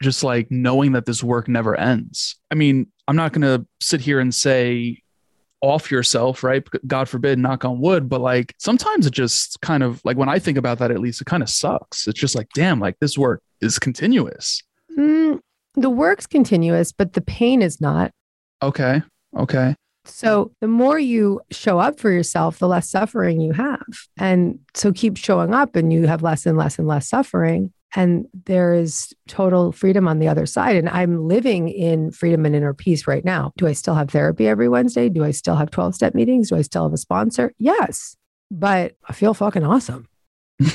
just 0.00 0.22
like 0.22 0.50
knowing 0.50 0.92
that 0.92 1.06
this 1.06 1.22
work 1.22 1.48
never 1.48 1.74
ends? 1.74 2.36
I 2.50 2.54
mean, 2.54 2.86
I'm 3.08 3.16
not 3.16 3.32
going 3.32 3.42
to 3.42 3.66
sit 3.80 4.00
here 4.00 4.20
and 4.20 4.34
say 4.34 5.02
off 5.68 5.90
yourself, 5.90 6.42
right? 6.42 6.66
God 6.86 7.08
forbid, 7.08 7.38
knock 7.38 7.64
on 7.64 7.80
wood. 7.80 8.08
But 8.08 8.20
like 8.20 8.54
sometimes 8.58 9.06
it 9.06 9.12
just 9.12 9.60
kind 9.60 9.82
of 9.82 10.00
like 10.04 10.16
when 10.16 10.28
I 10.28 10.38
think 10.38 10.58
about 10.58 10.78
that, 10.78 10.90
at 10.90 11.00
least 11.00 11.20
it 11.20 11.26
kind 11.26 11.42
of 11.42 11.48
sucks. 11.48 12.06
It's 12.06 12.18
just 12.18 12.34
like, 12.34 12.48
damn, 12.54 12.80
like 12.80 12.98
this 13.00 13.16
work 13.18 13.42
is 13.60 13.78
continuous. 13.78 14.62
Mm, 14.96 15.40
the 15.74 15.90
work's 15.90 16.26
continuous, 16.26 16.92
but 16.92 17.12
the 17.12 17.20
pain 17.20 17.62
is 17.62 17.80
not. 17.80 18.10
Okay. 18.62 19.02
Okay. 19.36 19.74
So 20.06 20.52
the 20.60 20.68
more 20.68 20.98
you 20.98 21.40
show 21.50 21.78
up 21.78 21.98
for 21.98 22.10
yourself, 22.10 22.58
the 22.58 22.68
less 22.68 22.88
suffering 22.88 23.40
you 23.40 23.52
have. 23.52 23.84
And 24.16 24.60
so 24.74 24.92
keep 24.92 25.16
showing 25.16 25.52
up 25.52 25.76
and 25.76 25.92
you 25.92 26.06
have 26.06 26.22
less 26.22 26.46
and 26.46 26.56
less 26.56 26.78
and 26.78 26.86
less 26.86 27.08
suffering. 27.08 27.72
And 27.96 28.26
there 28.44 28.74
is 28.74 29.12
total 29.26 29.72
freedom 29.72 30.06
on 30.06 30.18
the 30.18 30.28
other 30.28 30.44
side. 30.44 30.76
And 30.76 30.88
I'm 30.88 31.26
living 31.26 31.68
in 31.68 32.12
freedom 32.12 32.44
and 32.44 32.54
inner 32.54 32.74
peace 32.74 33.06
right 33.06 33.24
now. 33.24 33.52
Do 33.56 33.66
I 33.66 33.72
still 33.72 33.94
have 33.94 34.10
therapy 34.10 34.46
every 34.46 34.68
Wednesday? 34.68 35.08
Do 35.08 35.24
I 35.24 35.30
still 35.30 35.56
have 35.56 35.70
12 35.70 35.94
step 35.94 36.14
meetings? 36.14 36.50
Do 36.50 36.56
I 36.56 36.62
still 36.62 36.84
have 36.84 36.92
a 36.92 36.98
sponsor? 36.98 37.52
Yes. 37.58 38.16
But 38.50 38.96
I 39.08 39.14
feel 39.14 39.34
fucking 39.34 39.64
awesome. 39.64 40.06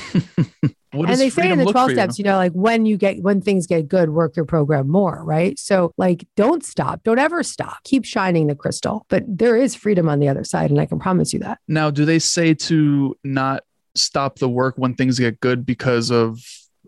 And 0.94 1.18
they 1.18 1.30
say 1.30 1.50
in 1.50 1.58
the 1.58 1.64
12 1.64 1.74
for 1.74 1.90
you? 1.90 1.96
steps, 1.96 2.18
you 2.18 2.24
know, 2.24 2.36
like 2.36 2.52
when 2.52 2.84
you 2.84 2.98
get, 2.98 3.22
when 3.22 3.40
things 3.40 3.66
get 3.66 3.88
good, 3.88 4.10
work 4.10 4.36
your 4.36 4.44
program 4.44 4.90
more, 4.90 5.24
right? 5.24 5.58
So, 5.58 5.92
like, 5.96 6.26
don't 6.36 6.62
stop. 6.62 7.02
Don't 7.02 7.18
ever 7.18 7.42
stop. 7.42 7.82
Keep 7.84 8.04
shining 8.04 8.48
the 8.48 8.54
crystal. 8.54 9.06
But 9.08 9.24
there 9.26 9.56
is 9.56 9.74
freedom 9.74 10.08
on 10.08 10.20
the 10.20 10.28
other 10.28 10.44
side. 10.44 10.70
And 10.70 10.78
I 10.78 10.84
can 10.84 10.98
promise 10.98 11.32
you 11.32 11.38
that. 11.40 11.60
Now, 11.66 11.90
do 11.90 12.04
they 12.04 12.18
say 12.18 12.52
to 12.54 13.16
not 13.24 13.64
stop 13.94 14.38
the 14.38 14.50
work 14.50 14.74
when 14.76 14.94
things 14.94 15.18
get 15.18 15.40
good 15.40 15.64
because 15.64 16.10
of 16.10 16.40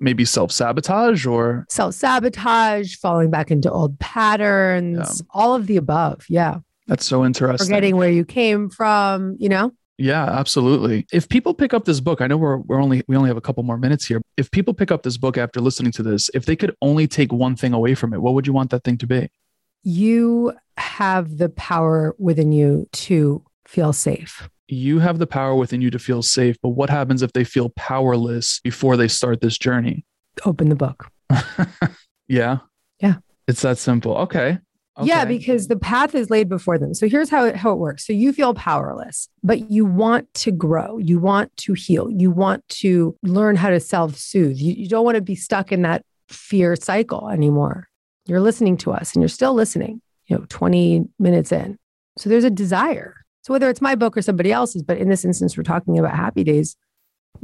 maybe 0.05 0.25
self 0.25 0.53
sabotage 0.53 1.27
or? 1.27 1.65
Self 1.69 1.95
sabotage, 1.95 2.97
falling 2.97 3.31
back 3.31 3.51
into 3.51 3.71
old 3.71 3.99
patterns, 3.99 5.23
all 5.31 5.55
of 5.55 5.67
the 5.67 5.77
above. 5.77 6.25
Yeah. 6.29 6.59
That's 6.87 7.07
so 7.07 7.25
interesting. 7.25 7.67
Forgetting 7.67 7.97
where 7.97 8.11
you 8.11 8.25
came 8.25 8.69
from, 8.69 9.37
you 9.39 9.49
know? 9.49 9.73
Yeah, 9.97 10.25
absolutely. 10.25 11.07
If 11.13 11.29
people 11.29 11.55
pick 11.55 11.73
up 11.73 11.85
this 11.85 12.01
book, 12.01 12.21
I 12.21 12.27
know 12.27 12.37
we're, 12.37 12.59
we're 12.59 12.83
only 12.83 13.03
we 13.07 13.17
only 13.17 13.31
have 13.31 13.37
a 13.37 13.41
couple 13.41 13.63
more 13.63 13.79
minutes 13.79 14.05
here. 14.05 14.21
If 14.37 14.51
people 14.51 14.75
pick 14.75 14.91
up 14.91 15.05
this 15.05 15.17
book 15.17 15.39
after 15.39 15.61
listening 15.61 15.93
to 15.93 16.03
this, 16.03 16.31
if 16.35 16.47
they 16.47 16.57
could 16.57 16.75
only 16.83 17.07
take 17.07 17.33
one 17.33 17.55
thing 17.55 17.73
away 17.73 17.95
from 17.95 18.13
it, 18.13 18.21
what 18.21 18.35
would 18.35 18.47
you 18.47 18.53
want 18.53 18.71
that 18.71 18.83
thing 18.83 18.99
to 18.99 19.07
be? 19.07 19.31
You 19.85 20.53
have 20.77 21.39
the 21.39 21.49
power 21.49 22.15
within 22.19 22.51
you 22.51 22.89
to 22.93 23.45
feel 23.67 23.93
safe. 23.93 24.49
You 24.69 24.99
have 24.99 25.19
the 25.19 25.27
power 25.27 25.55
within 25.55 25.81
you 25.81 25.91
to 25.91 25.99
feel 25.99 26.23
safe, 26.23 26.57
but 26.63 26.71
what 26.71 26.91
happens 26.91 27.23
if 27.23 27.33
they 27.33 27.45
feel 27.45 27.71
powerless 27.71 28.61
before 28.61 28.97
they 28.97 29.09
start 29.09 29.41
this 29.41 29.59
journey? 29.59 30.05
Open 30.45 30.69
the 30.69 30.75
book. 30.75 31.09
yeah. 32.29 32.59
Yeah. 33.01 33.17
It's 33.47 33.63
that 33.63 33.79
simple. 33.79 34.17
Okay. 34.17 34.59
Yeah, 35.03 35.25
because 35.25 35.67
the 35.67 35.77
path 35.77 36.15
is 36.15 36.31
laid 36.31 36.49
before 36.49 36.79
them. 36.79 36.95
So 36.95 37.09
here's 37.09 37.29
how 37.29 37.47
it, 37.47 37.57
how 37.57 37.73
it 37.73 37.79
works. 37.79 38.07
So 38.07 38.13
you 38.13 38.33
feel 38.33 38.55
powerless, 38.55 39.29
but 39.43 39.71
you 39.71 39.85
want 39.85 40.33
to 40.35 40.53
grow. 40.53 40.99
You 40.99 41.19
want 41.19 41.55
to 41.59 41.73
heal. 41.73 42.09
You 42.11 42.31
want 42.31 42.67
to 42.69 43.17
learn 43.23 43.57
how 43.57 43.71
to 43.71 43.81
self 43.81 44.17
soothe. 44.17 44.57
You, 44.57 44.73
you 44.73 44.89
don't 44.89 45.05
want 45.05 45.17
to 45.17 45.21
be 45.21 45.35
stuck 45.35 45.73
in 45.73 45.83
that 45.83 46.05
fear 46.29 46.77
cycle 46.77 47.29
anymore. 47.29 47.89
You're 48.27 48.41
listening 48.41 48.77
to 48.79 48.93
us 48.93 49.15
and 49.15 49.23
you're 49.23 49.29
still 49.29 49.53
listening, 49.53 50.01
you 50.27 50.39
know, 50.39 50.47
20 50.49 51.07
minutes 51.19 51.51
in. 51.51 51.77
So 52.17 52.31
there's 52.31 52.45
a 52.45 52.51
desire. 52.51 53.24
So 53.45 53.53
whether 53.53 53.69
it's 53.69 53.83
my 53.83 53.95
book 53.95 54.17
or 54.17 54.23
somebody 54.23 54.53
else's, 54.53 54.83
but 54.83 54.97
in 54.97 55.11
this 55.11 55.25
instance, 55.25 55.57
we're 55.57 55.65
talking 55.65 55.99
about 55.99 56.17
happy 56.17 56.45
days. 56.45 56.77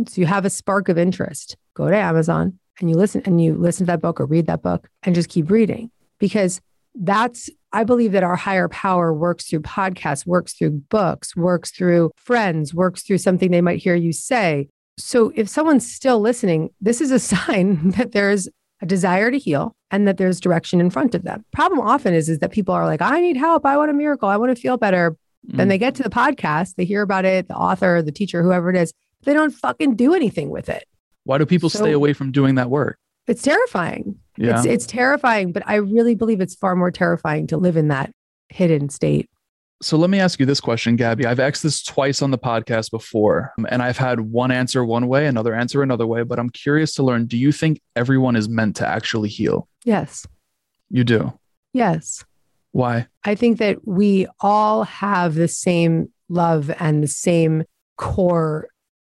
So 0.09 0.21
you 0.21 0.27
have 0.27 0.47
a 0.47 0.51
spark 0.51 0.89
of 0.89 0.97
interest. 0.97 1.57
Go 1.75 1.91
to 1.91 1.97
Amazon 1.97 2.59
and 2.81 2.89
you 2.89 2.97
listen 2.97 3.23
and 3.27 3.43
you 3.43 3.55
listen 3.55 3.85
to 3.87 3.93
that 3.93 4.01
book 4.01 4.19
or 4.19 4.25
read 4.25 4.47
that 4.47 4.63
book 4.63 4.89
and 5.03 5.15
just 5.15 5.29
keep 5.29 5.51
reading 5.51 5.91
because 6.19 6.61
that's 6.95 7.51
I 7.73 7.85
believe 7.85 8.13
that 8.13 8.25
our 8.25 8.35
higher 8.35 8.69
power 8.69 9.13
works 9.13 9.49
through 9.49 9.61
podcasts, 9.61 10.27
works 10.27 10.55
through 10.55 10.71
books, 10.89 11.37
works 11.37 11.71
through 11.71 12.11
friends, 12.17 12.75
works 12.75 13.03
through 13.03 13.19
something 13.19 13.51
they 13.51 13.61
might 13.61 13.83
hear 13.83 13.95
you 13.95 14.13
say. 14.13 14.69
So 14.99 15.33
if 15.37 15.49
someone's 15.49 15.91
still 15.91 16.19
listening, 16.19 16.71
this 16.81 17.01
is 17.01 17.11
a 17.11 17.19
sign 17.21 17.91
that 17.91 18.13
there's 18.13 18.49
a 18.83 18.87
desire 18.87 19.31
to 19.31 19.39
heal 19.39 19.77
and 19.91 20.09
that 20.09 20.17
there's 20.17 20.41
direction 20.41 20.81
in 20.81 20.91
front 20.91 21.15
of 21.15 21.23
them. 21.23 21.45
Problem 21.53 21.81
often 21.81 22.15
is, 22.15 22.29
is 22.29 22.39
that 22.39 22.51
people 22.51 22.75
are 22.75 22.87
like, 22.87 23.03
I 23.03 23.21
need 23.21 23.37
help. 23.37 23.67
I 23.67 23.77
want 23.77 23.91
a 23.91 23.95
miracle. 23.95 24.29
I 24.29 24.37
want 24.37 24.55
to 24.55 24.61
feel 24.61 24.79
better. 24.79 25.17
Then 25.45 25.67
Mm. 25.67 25.71
they 25.71 25.79
get 25.79 25.95
to 25.97 26.03
the 26.03 26.11
podcast, 26.11 26.75
they 26.77 26.85
hear 26.85 27.03
about 27.03 27.25
it, 27.25 27.49
the 27.49 27.55
author, 27.57 28.03
the 28.03 28.13
teacher, 28.13 28.43
whoever 28.43 28.71
it 28.71 28.77
is, 28.77 28.93
they 29.25 29.33
don't 29.33 29.53
fucking 29.53 29.97
do 29.97 30.15
anything 30.15 30.51
with 30.51 30.69
it. 30.69 30.85
Why 31.25 31.39
do 31.39 31.47
people 31.47 31.71
So- 31.71 31.79
stay 31.81 31.93
away 31.93 32.13
from 32.13 32.31
doing 32.33 32.55
that 32.57 32.71
work? 32.71 32.99
It's 33.27 33.43
terrifying. 33.43 34.17
Yeah. 34.37 34.57
It's 34.59 34.67
it's 34.67 34.87
terrifying, 34.87 35.53
but 35.53 35.63
I 35.67 35.77
really 35.77 36.15
believe 36.15 36.41
it's 36.41 36.55
far 36.55 36.75
more 36.75 36.91
terrifying 36.91 37.47
to 37.49 37.57
live 37.57 37.77
in 37.77 37.89
that 37.89 38.11
hidden 38.49 38.89
state. 38.89 39.29
So 39.83 39.97
let 39.97 40.11
me 40.11 40.19
ask 40.21 40.39
you 40.41 40.45
this 40.47 40.61
question, 40.61 40.97
Gabby. 40.97 41.25
I've 41.27 41.41
asked 41.41 41.63
this 41.63 41.83
twice 41.83 42.21
on 42.23 42.31
the 42.33 42.39
podcast 42.39 42.91
before, 42.91 43.53
and 43.69 43.83
I've 43.83 43.97
had 43.97 44.21
one 44.21 44.51
answer 44.51 44.85
one 44.85 45.07
way, 45.09 45.27
another 45.27 45.55
answer 45.55 45.83
another 45.83 46.07
way, 46.07 46.23
but 46.23 46.39
I'm 46.39 46.51
curious 46.51 46.93
to 46.95 47.03
learn 47.03 47.27
do 47.27 47.39
you 47.39 47.51
think 47.53 47.81
everyone 47.97 48.37
is 48.37 48.47
meant 48.49 48.77
to 48.77 48.87
actually 48.87 49.29
heal? 49.31 49.69
Yes. 49.85 50.27
You 50.91 51.05
do. 51.05 51.33
Yes. 51.73 52.25
Why? 52.73 53.07
I 53.25 53.35
think 53.35 53.59
that 53.59 53.87
we 53.87 54.27
all 54.41 54.85
have 54.85 55.35
the 55.35 55.49
same 55.49 56.11
love 56.29 56.71
and 56.79 57.03
the 57.03 57.09
same 57.09 57.65
core 57.97 58.69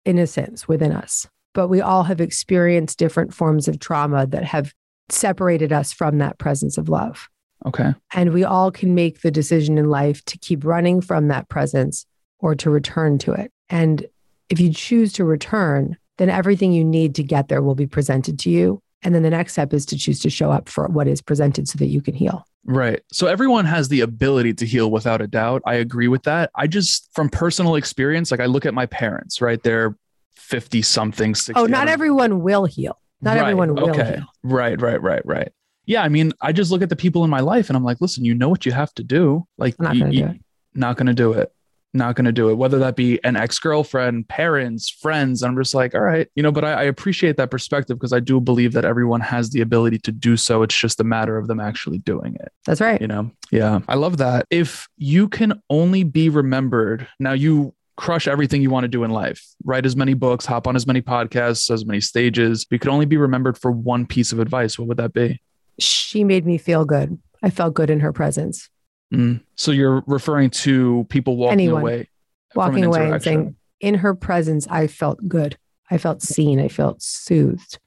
innocence 0.04 0.68
within 0.68 0.92
us, 0.92 1.26
but 1.54 1.68
we 1.68 1.80
all 1.80 2.04
have 2.04 2.20
experienced 2.20 2.98
different 2.98 3.34
forms 3.34 3.66
of 3.68 3.78
trauma 3.78 4.26
that 4.26 4.44
have 4.44 4.72
separated 5.08 5.72
us 5.72 5.92
from 5.92 6.18
that 6.18 6.38
presence 6.38 6.78
of 6.78 6.88
love. 6.88 7.28
Okay. 7.64 7.94
And 8.12 8.32
we 8.32 8.44
all 8.44 8.70
can 8.70 8.94
make 8.94 9.22
the 9.22 9.30
decision 9.30 9.78
in 9.78 9.88
life 9.88 10.24
to 10.26 10.38
keep 10.38 10.64
running 10.64 11.00
from 11.00 11.28
that 11.28 11.48
presence 11.48 12.06
or 12.38 12.54
to 12.56 12.70
return 12.70 13.18
to 13.18 13.32
it. 13.32 13.50
And 13.68 14.06
if 14.50 14.60
you 14.60 14.72
choose 14.72 15.12
to 15.14 15.24
return, 15.24 15.96
then 16.18 16.30
everything 16.30 16.72
you 16.72 16.84
need 16.84 17.14
to 17.16 17.22
get 17.22 17.48
there 17.48 17.62
will 17.62 17.74
be 17.74 17.86
presented 17.86 18.38
to 18.40 18.50
you. 18.50 18.82
And 19.02 19.14
then 19.14 19.22
the 19.22 19.30
next 19.30 19.52
step 19.52 19.72
is 19.72 19.86
to 19.86 19.98
choose 19.98 20.20
to 20.20 20.30
show 20.30 20.50
up 20.50 20.68
for 20.68 20.86
what 20.88 21.06
is 21.06 21.20
presented 21.20 21.68
so 21.68 21.78
that 21.78 21.86
you 21.86 22.00
can 22.00 22.14
heal. 22.14 22.44
Right. 22.64 23.02
So 23.12 23.26
everyone 23.28 23.64
has 23.66 23.88
the 23.88 24.00
ability 24.00 24.54
to 24.54 24.66
heal 24.66 24.90
without 24.90 25.20
a 25.20 25.26
doubt. 25.26 25.62
I 25.64 25.74
agree 25.74 26.08
with 26.08 26.24
that. 26.24 26.50
I 26.54 26.66
just, 26.66 27.08
from 27.14 27.28
personal 27.28 27.76
experience, 27.76 28.30
like 28.30 28.40
I 28.40 28.46
look 28.46 28.66
at 28.66 28.74
my 28.74 28.86
parents, 28.86 29.40
right? 29.40 29.62
They're 29.62 29.96
50 30.36 30.82
something, 30.82 31.34
60. 31.34 31.60
Oh, 31.60 31.66
not 31.66 31.88
everyone 31.88 32.42
will 32.42 32.64
heal. 32.64 32.98
Not 33.20 33.36
Right, 33.36 33.42
everyone 33.42 33.74
will 33.74 33.90
okay. 33.90 34.16
heal. 34.16 34.26
Right, 34.42 34.80
right, 34.80 35.00
right, 35.00 35.24
right. 35.24 35.52
Yeah, 35.86 36.02
I 36.02 36.08
mean, 36.08 36.32
I 36.40 36.52
just 36.52 36.72
look 36.72 36.82
at 36.82 36.88
the 36.88 36.96
people 36.96 37.22
in 37.22 37.30
my 37.30 37.40
life 37.40 37.70
and 37.70 37.76
I'm 37.76 37.84
like, 37.84 38.00
listen, 38.00 38.24
you 38.24 38.34
know 38.34 38.48
what 38.48 38.66
you 38.66 38.72
have 38.72 38.92
to 38.94 39.04
do. 39.04 39.46
Like, 39.56 39.76
I'm 39.78 39.84
not 39.84 39.98
going 39.98 40.10
to 40.12 40.18
do 40.18 40.26
it. 40.26 40.40
not 40.74 40.96
going 40.96 41.06
to 41.06 41.14
do 41.14 41.32
it. 41.32 41.52
Not 41.94 42.14
going 42.14 42.26
to 42.26 42.32
do 42.32 42.50
it. 42.50 42.54
Whether 42.54 42.78
that 42.80 42.94
be 42.94 43.22
an 43.24 43.36
ex 43.36 43.58
girlfriend, 43.58 44.28
parents, 44.28 44.90
friends. 44.90 45.42
I'm 45.42 45.56
just 45.56 45.74
like, 45.74 45.94
all 45.94 46.02
right, 46.02 46.28
you 46.34 46.42
know, 46.42 46.52
but 46.52 46.64
I, 46.64 46.72
I 46.72 46.82
appreciate 46.82 47.36
that 47.38 47.50
perspective 47.50 47.98
because 47.98 48.12
I 48.12 48.20
do 48.20 48.40
believe 48.40 48.72
that 48.72 48.84
everyone 48.84 49.20
has 49.22 49.50
the 49.50 49.62
ability 49.62 49.98
to 50.00 50.12
do 50.12 50.36
so. 50.36 50.62
It's 50.62 50.78
just 50.78 51.00
a 51.00 51.04
matter 51.04 51.38
of 51.38 51.48
them 51.48 51.58
actually 51.58 51.98
doing 51.98 52.34
it, 52.34 52.52
That's 52.66 52.80
right. 52.80 53.00
you 53.00 53.06
know? 53.06 53.30
Yeah. 53.50 53.80
I 53.88 53.94
love 53.94 54.18
that. 54.18 54.44
If 54.50 54.88
you 54.98 55.28
can 55.28 55.62
only 55.70 56.04
be 56.04 56.28
remembered, 56.28 57.08
now 57.18 57.32
you 57.32 57.72
crush 57.96 58.28
everything 58.28 58.60
you 58.60 58.70
want 58.70 58.84
to 58.84 58.88
do 58.88 59.04
in 59.04 59.10
life, 59.10 59.42
write 59.64 59.86
as 59.86 59.96
many 59.96 60.12
books, 60.12 60.44
hop 60.44 60.66
on 60.66 60.76
as 60.76 60.86
many 60.86 61.00
podcasts, 61.00 61.70
as 61.70 61.86
many 61.86 62.00
stages. 62.00 62.66
You 62.70 62.78
could 62.78 62.90
only 62.90 63.06
be 63.06 63.16
remembered 63.16 63.56
for 63.56 63.70
one 63.70 64.06
piece 64.06 64.32
of 64.32 64.38
advice. 64.38 64.78
What 64.78 64.88
would 64.88 64.98
that 64.98 65.14
be? 65.14 65.40
She 65.78 66.24
made 66.24 66.46
me 66.46 66.58
feel 66.58 66.84
good. 66.84 67.18
I 67.42 67.50
felt 67.50 67.74
good 67.74 67.90
in 67.90 68.00
her 68.00 68.12
presence. 68.12 68.68
Mm. 69.14 69.40
So 69.54 69.70
you're 69.70 70.02
referring 70.06 70.50
to 70.50 71.06
people 71.08 71.36
walking 71.36 71.60
Anyone. 71.60 71.82
away, 71.82 71.98
an 72.00 72.06
Walking 72.54 72.84
away 72.84 73.10
and 73.10 73.22
saying, 73.22 73.56
in 73.80 73.94
her 73.94 74.14
presence, 74.14 74.66
I 74.68 74.86
felt 74.86 75.20
good. 75.28 75.56
I 75.90 75.98
felt 75.98 76.22
seen. 76.22 76.58
I 76.60 76.68
felt 76.68 77.00
soothed. 77.02 77.78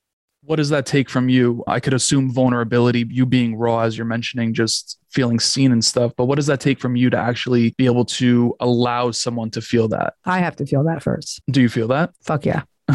what 0.42 0.56
does 0.56 0.70
that 0.70 0.86
take 0.86 1.10
from 1.10 1.30
you? 1.30 1.64
I 1.68 1.80
could 1.80 1.94
assume 1.94 2.32
vulnerability, 2.32 3.06
you 3.10 3.26
being 3.26 3.56
raw, 3.56 3.82
as 3.82 3.98
you're 3.98 4.06
mentioning, 4.06 4.54
just 4.54 4.98
feeling 5.12 5.40
seen 5.40 5.72
and 5.72 5.84
stuff. 5.84 6.14
But 6.16 6.26
what 6.26 6.36
does 6.36 6.48
that 6.48 6.60
take 6.60 6.80
from 6.80 6.96
you 6.96 7.10
to 7.10 7.18
actually 7.18 7.72
be 7.78 7.86
able 7.86 8.06
to 8.06 8.56
allow 8.60 9.12
someone 9.12 9.52
to 9.52 9.62
feel 9.62 9.88
that? 9.90 10.14
I 10.26 10.40
have 10.40 10.56
to 10.56 10.66
feel 10.66 10.84
that 10.86 11.04
first. 11.04 11.42
Do 11.52 11.62
you 11.62 11.70
feel 11.70 11.88
that? 11.90 12.12
Fuck 12.24 12.46
yeah. 12.46 12.64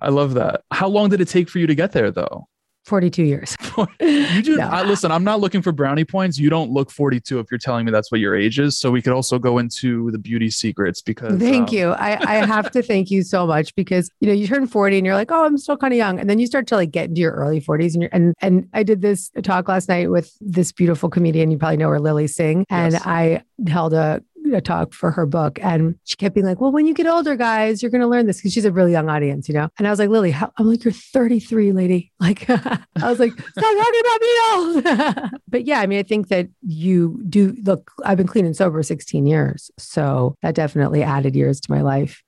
I 0.00 0.08
love 0.08 0.34
that. 0.34 0.62
How 0.72 0.88
long 0.88 1.08
did 1.10 1.20
it 1.20 1.28
take 1.28 1.48
for 1.48 1.58
you 1.58 1.66
to 1.66 1.74
get 1.74 1.92
there, 1.92 2.10
though? 2.10 2.48
42 2.84 3.22
years. 3.22 3.56
you 4.00 4.42
do. 4.42 4.56
No. 4.56 4.68
I, 4.68 4.82
listen, 4.82 5.10
I'm 5.10 5.24
not 5.24 5.40
looking 5.40 5.62
for 5.62 5.72
brownie 5.72 6.04
points. 6.04 6.38
You 6.38 6.50
don't 6.50 6.70
look 6.70 6.90
42 6.90 7.38
if 7.38 7.50
you're 7.50 7.58
telling 7.58 7.86
me 7.86 7.92
that's 7.92 8.12
what 8.12 8.20
your 8.20 8.36
age 8.36 8.58
is. 8.58 8.78
So 8.78 8.90
we 8.90 9.02
could 9.02 9.12
also 9.12 9.38
go 9.38 9.58
into 9.58 10.10
the 10.10 10.18
beauty 10.18 10.50
secrets 10.50 11.02
because. 11.02 11.38
Thank 11.38 11.70
um, 11.70 11.74
you. 11.74 11.90
I, 11.90 12.40
I 12.40 12.46
have 12.46 12.70
to 12.72 12.82
thank 12.82 13.10
you 13.10 13.22
so 13.22 13.46
much 13.46 13.74
because 13.74 14.10
you 14.20 14.28
know 14.28 14.34
you 14.34 14.46
turn 14.46 14.66
40 14.66 14.98
and 14.98 15.06
you're 15.06 15.14
like, 15.14 15.32
oh, 15.32 15.44
I'm 15.44 15.58
still 15.58 15.76
kind 15.76 15.92
of 15.92 15.98
young, 15.98 16.20
and 16.20 16.28
then 16.28 16.38
you 16.38 16.46
start 16.46 16.66
to 16.68 16.76
like 16.76 16.90
get 16.90 17.08
into 17.08 17.20
your 17.20 17.32
early 17.32 17.60
40s 17.60 17.94
and 17.94 18.02
you're 18.02 18.10
and 18.12 18.34
and 18.40 18.68
I 18.72 18.82
did 18.82 19.02
this 19.02 19.30
talk 19.42 19.68
last 19.68 19.88
night 19.88 20.10
with 20.10 20.36
this 20.40 20.72
beautiful 20.72 21.08
comedian. 21.08 21.50
You 21.50 21.58
probably 21.58 21.78
know 21.78 21.88
her, 21.88 22.00
Lilly 22.00 22.26
Singh, 22.26 22.64
and 22.70 22.92
Yes. 22.92 23.02
I 23.04 23.42
held 23.68 23.94
a 23.94 24.04
a 24.04 24.22
talk 24.60 24.92
for 24.92 25.10
her 25.10 25.26
book. 25.26 25.58
And 25.62 25.96
she 26.04 26.16
kept 26.16 26.34
being 26.34 26.46
like 26.46 26.60
well 26.60 26.72
when 26.72 26.86
you 26.86 26.94
get 26.94 27.06
older 27.06 27.36
guys 27.36 27.82
you're 27.82 27.90
going 27.90 28.00
to 28.00 28.06
learn 28.06 28.26
this. 28.26 28.38
Because 28.38 28.52
she's 28.52 28.64
a 28.64 28.72
really 28.72 28.92
young 28.92 29.08
audience 29.08 29.48
you 29.48 29.54
know? 29.54 29.68
And 29.78 29.86
i 29.86 29.90
was 29.90 29.98
like 29.98 30.08
Lilly 30.08 30.30
how, 30.30 30.52
i'm 30.58 30.66
like 30.68 30.84
you're 30.84 30.92
33 30.92 31.72
lady. 31.72 32.12
Like 32.24 32.48
i 32.48 32.78
was 33.02 33.18
like 33.18 33.32
stop 33.32 33.54
talking 33.54 34.00
about 34.00 34.20
me 34.20 35.24
old 35.24 35.30
but 35.48 35.66
yeah 35.66 35.80
i 35.80 35.86
mean 35.86 35.98
i 35.98 36.02
think 36.02 36.28
that 36.28 36.48
you 36.62 37.22
do 37.28 37.54
look 37.62 37.90
i've 38.02 38.16
been 38.16 38.26
clean 38.26 38.46
and 38.46 38.56
sober 38.56 38.82
16 38.82 39.26
years 39.26 39.70
so 39.78 40.34
that 40.40 40.54
definitely 40.54 41.02
added 41.02 41.36
years 41.36 41.60
to 41.60 41.70
my 41.70 41.82
life. 41.82 42.22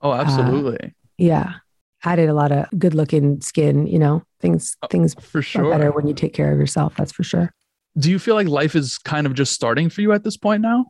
Oh, 0.00 0.10
uh, 0.10 0.16
absolutely. 0.16 0.94
yeah. 1.18 1.54
Added 2.04 2.28
a 2.28 2.34
lot 2.34 2.50
of 2.50 2.66
good 2.78 2.94
looking 2.94 3.40
skin 3.40 3.86
you 3.86 3.98
know? 3.98 4.22
Things 4.40 4.76
oh, 4.82 4.86
things 4.88 5.14
for 5.20 5.42
sure 5.42 5.70
better 5.70 5.92
when 5.92 6.06
you 6.06 6.14
take 6.14 6.32
care 6.32 6.52
of 6.52 6.58
yourself 6.58 6.96
that's 6.96 7.12
for 7.12 7.24
sure. 7.24 7.52
Do 7.98 8.10
you 8.10 8.18
feel 8.18 8.34
like 8.34 8.48
life 8.48 8.74
is 8.74 8.96
kind 8.96 9.26
of 9.26 9.34
just 9.34 9.52
starting 9.52 9.90
for 9.90 10.00
you 10.00 10.12
at 10.12 10.24
this 10.24 10.38
point 10.38 10.62
now? 10.62 10.86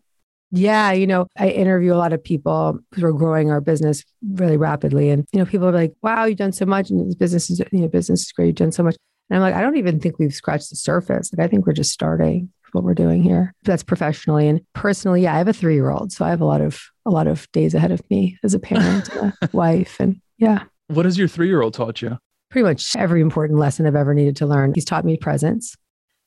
Yeah, 0.52 0.92
you 0.92 1.06
know, 1.06 1.26
I 1.38 1.48
interview 1.48 1.94
a 1.94 1.96
lot 1.96 2.12
of 2.12 2.22
people 2.22 2.78
who 2.94 3.06
are 3.06 3.12
growing 3.12 3.50
our 3.50 3.60
business 3.60 4.04
really 4.32 4.56
rapidly. 4.58 5.08
And, 5.10 5.24
you 5.32 5.38
know, 5.38 5.46
people 5.46 5.66
are 5.66 5.72
like, 5.72 5.94
wow, 6.02 6.24
you've 6.26 6.38
done 6.38 6.52
so 6.52 6.66
much 6.66 6.90
and 6.90 7.08
this 7.08 7.14
business 7.14 7.50
is, 7.50 7.60
you 7.72 7.80
know, 7.80 7.88
business 7.88 8.22
is 8.26 8.32
great. 8.32 8.46
You've 8.48 8.56
done 8.56 8.72
so 8.72 8.82
much. 8.82 8.96
And 9.30 9.36
I'm 9.36 9.42
like, 9.42 9.54
I 9.54 9.62
don't 9.62 9.78
even 9.78 9.98
think 9.98 10.18
we've 10.18 10.34
scratched 10.34 10.68
the 10.68 10.76
surface. 10.76 11.32
Like, 11.32 11.42
I 11.44 11.48
think 11.48 11.66
we're 11.66 11.72
just 11.72 11.92
starting 11.92 12.50
what 12.72 12.84
we're 12.84 12.92
doing 12.94 13.22
here. 13.22 13.54
That's 13.64 13.82
professionally 13.82 14.46
and 14.46 14.60
personally. 14.74 15.22
Yeah, 15.22 15.34
I 15.34 15.38
have 15.38 15.48
a 15.48 15.52
three 15.54 15.74
year 15.74 15.90
old. 15.90 16.12
So 16.12 16.24
I 16.24 16.30
have 16.30 16.40
a 16.42 16.46
lot 16.46 16.60
of, 16.60 16.80
a 17.06 17.10
lot 17.10 17.26
of 17.26 17.50
days 17.52 17.74
ahead 17.74 17.90
of 17.92 18.02
me 18.10 18.38
as 18.44 18.52
a 18.52 18.58
parent, 18.58 19.08
and 19.16 19.32
a 19.42 19.48
wife. 19.52 19.96
And 20.00 20.20
yeah, 20.38 20.64
What 20.88 21.06
has 21.06 21.16
your 21.16 21.28
three 21.28 21.48
year 21.48 21.62
old 21.62 21.74
taught 21.74 22.02
you? 22.02 22.18
pretty 22.50 22.64
much 22.68 22.94
every 22.96 23.22
important 23.22 23.58
lesson 23.58 23.86
I've 23.86 23.96
ever 23.96 24.12
needed 24.12 24.36
to 24.36 24.46
learn. 24.46 24.74
He's 24.74 24.84
taught 24.84 25.06
me 25.06 25.16
presence. 25.16 25.74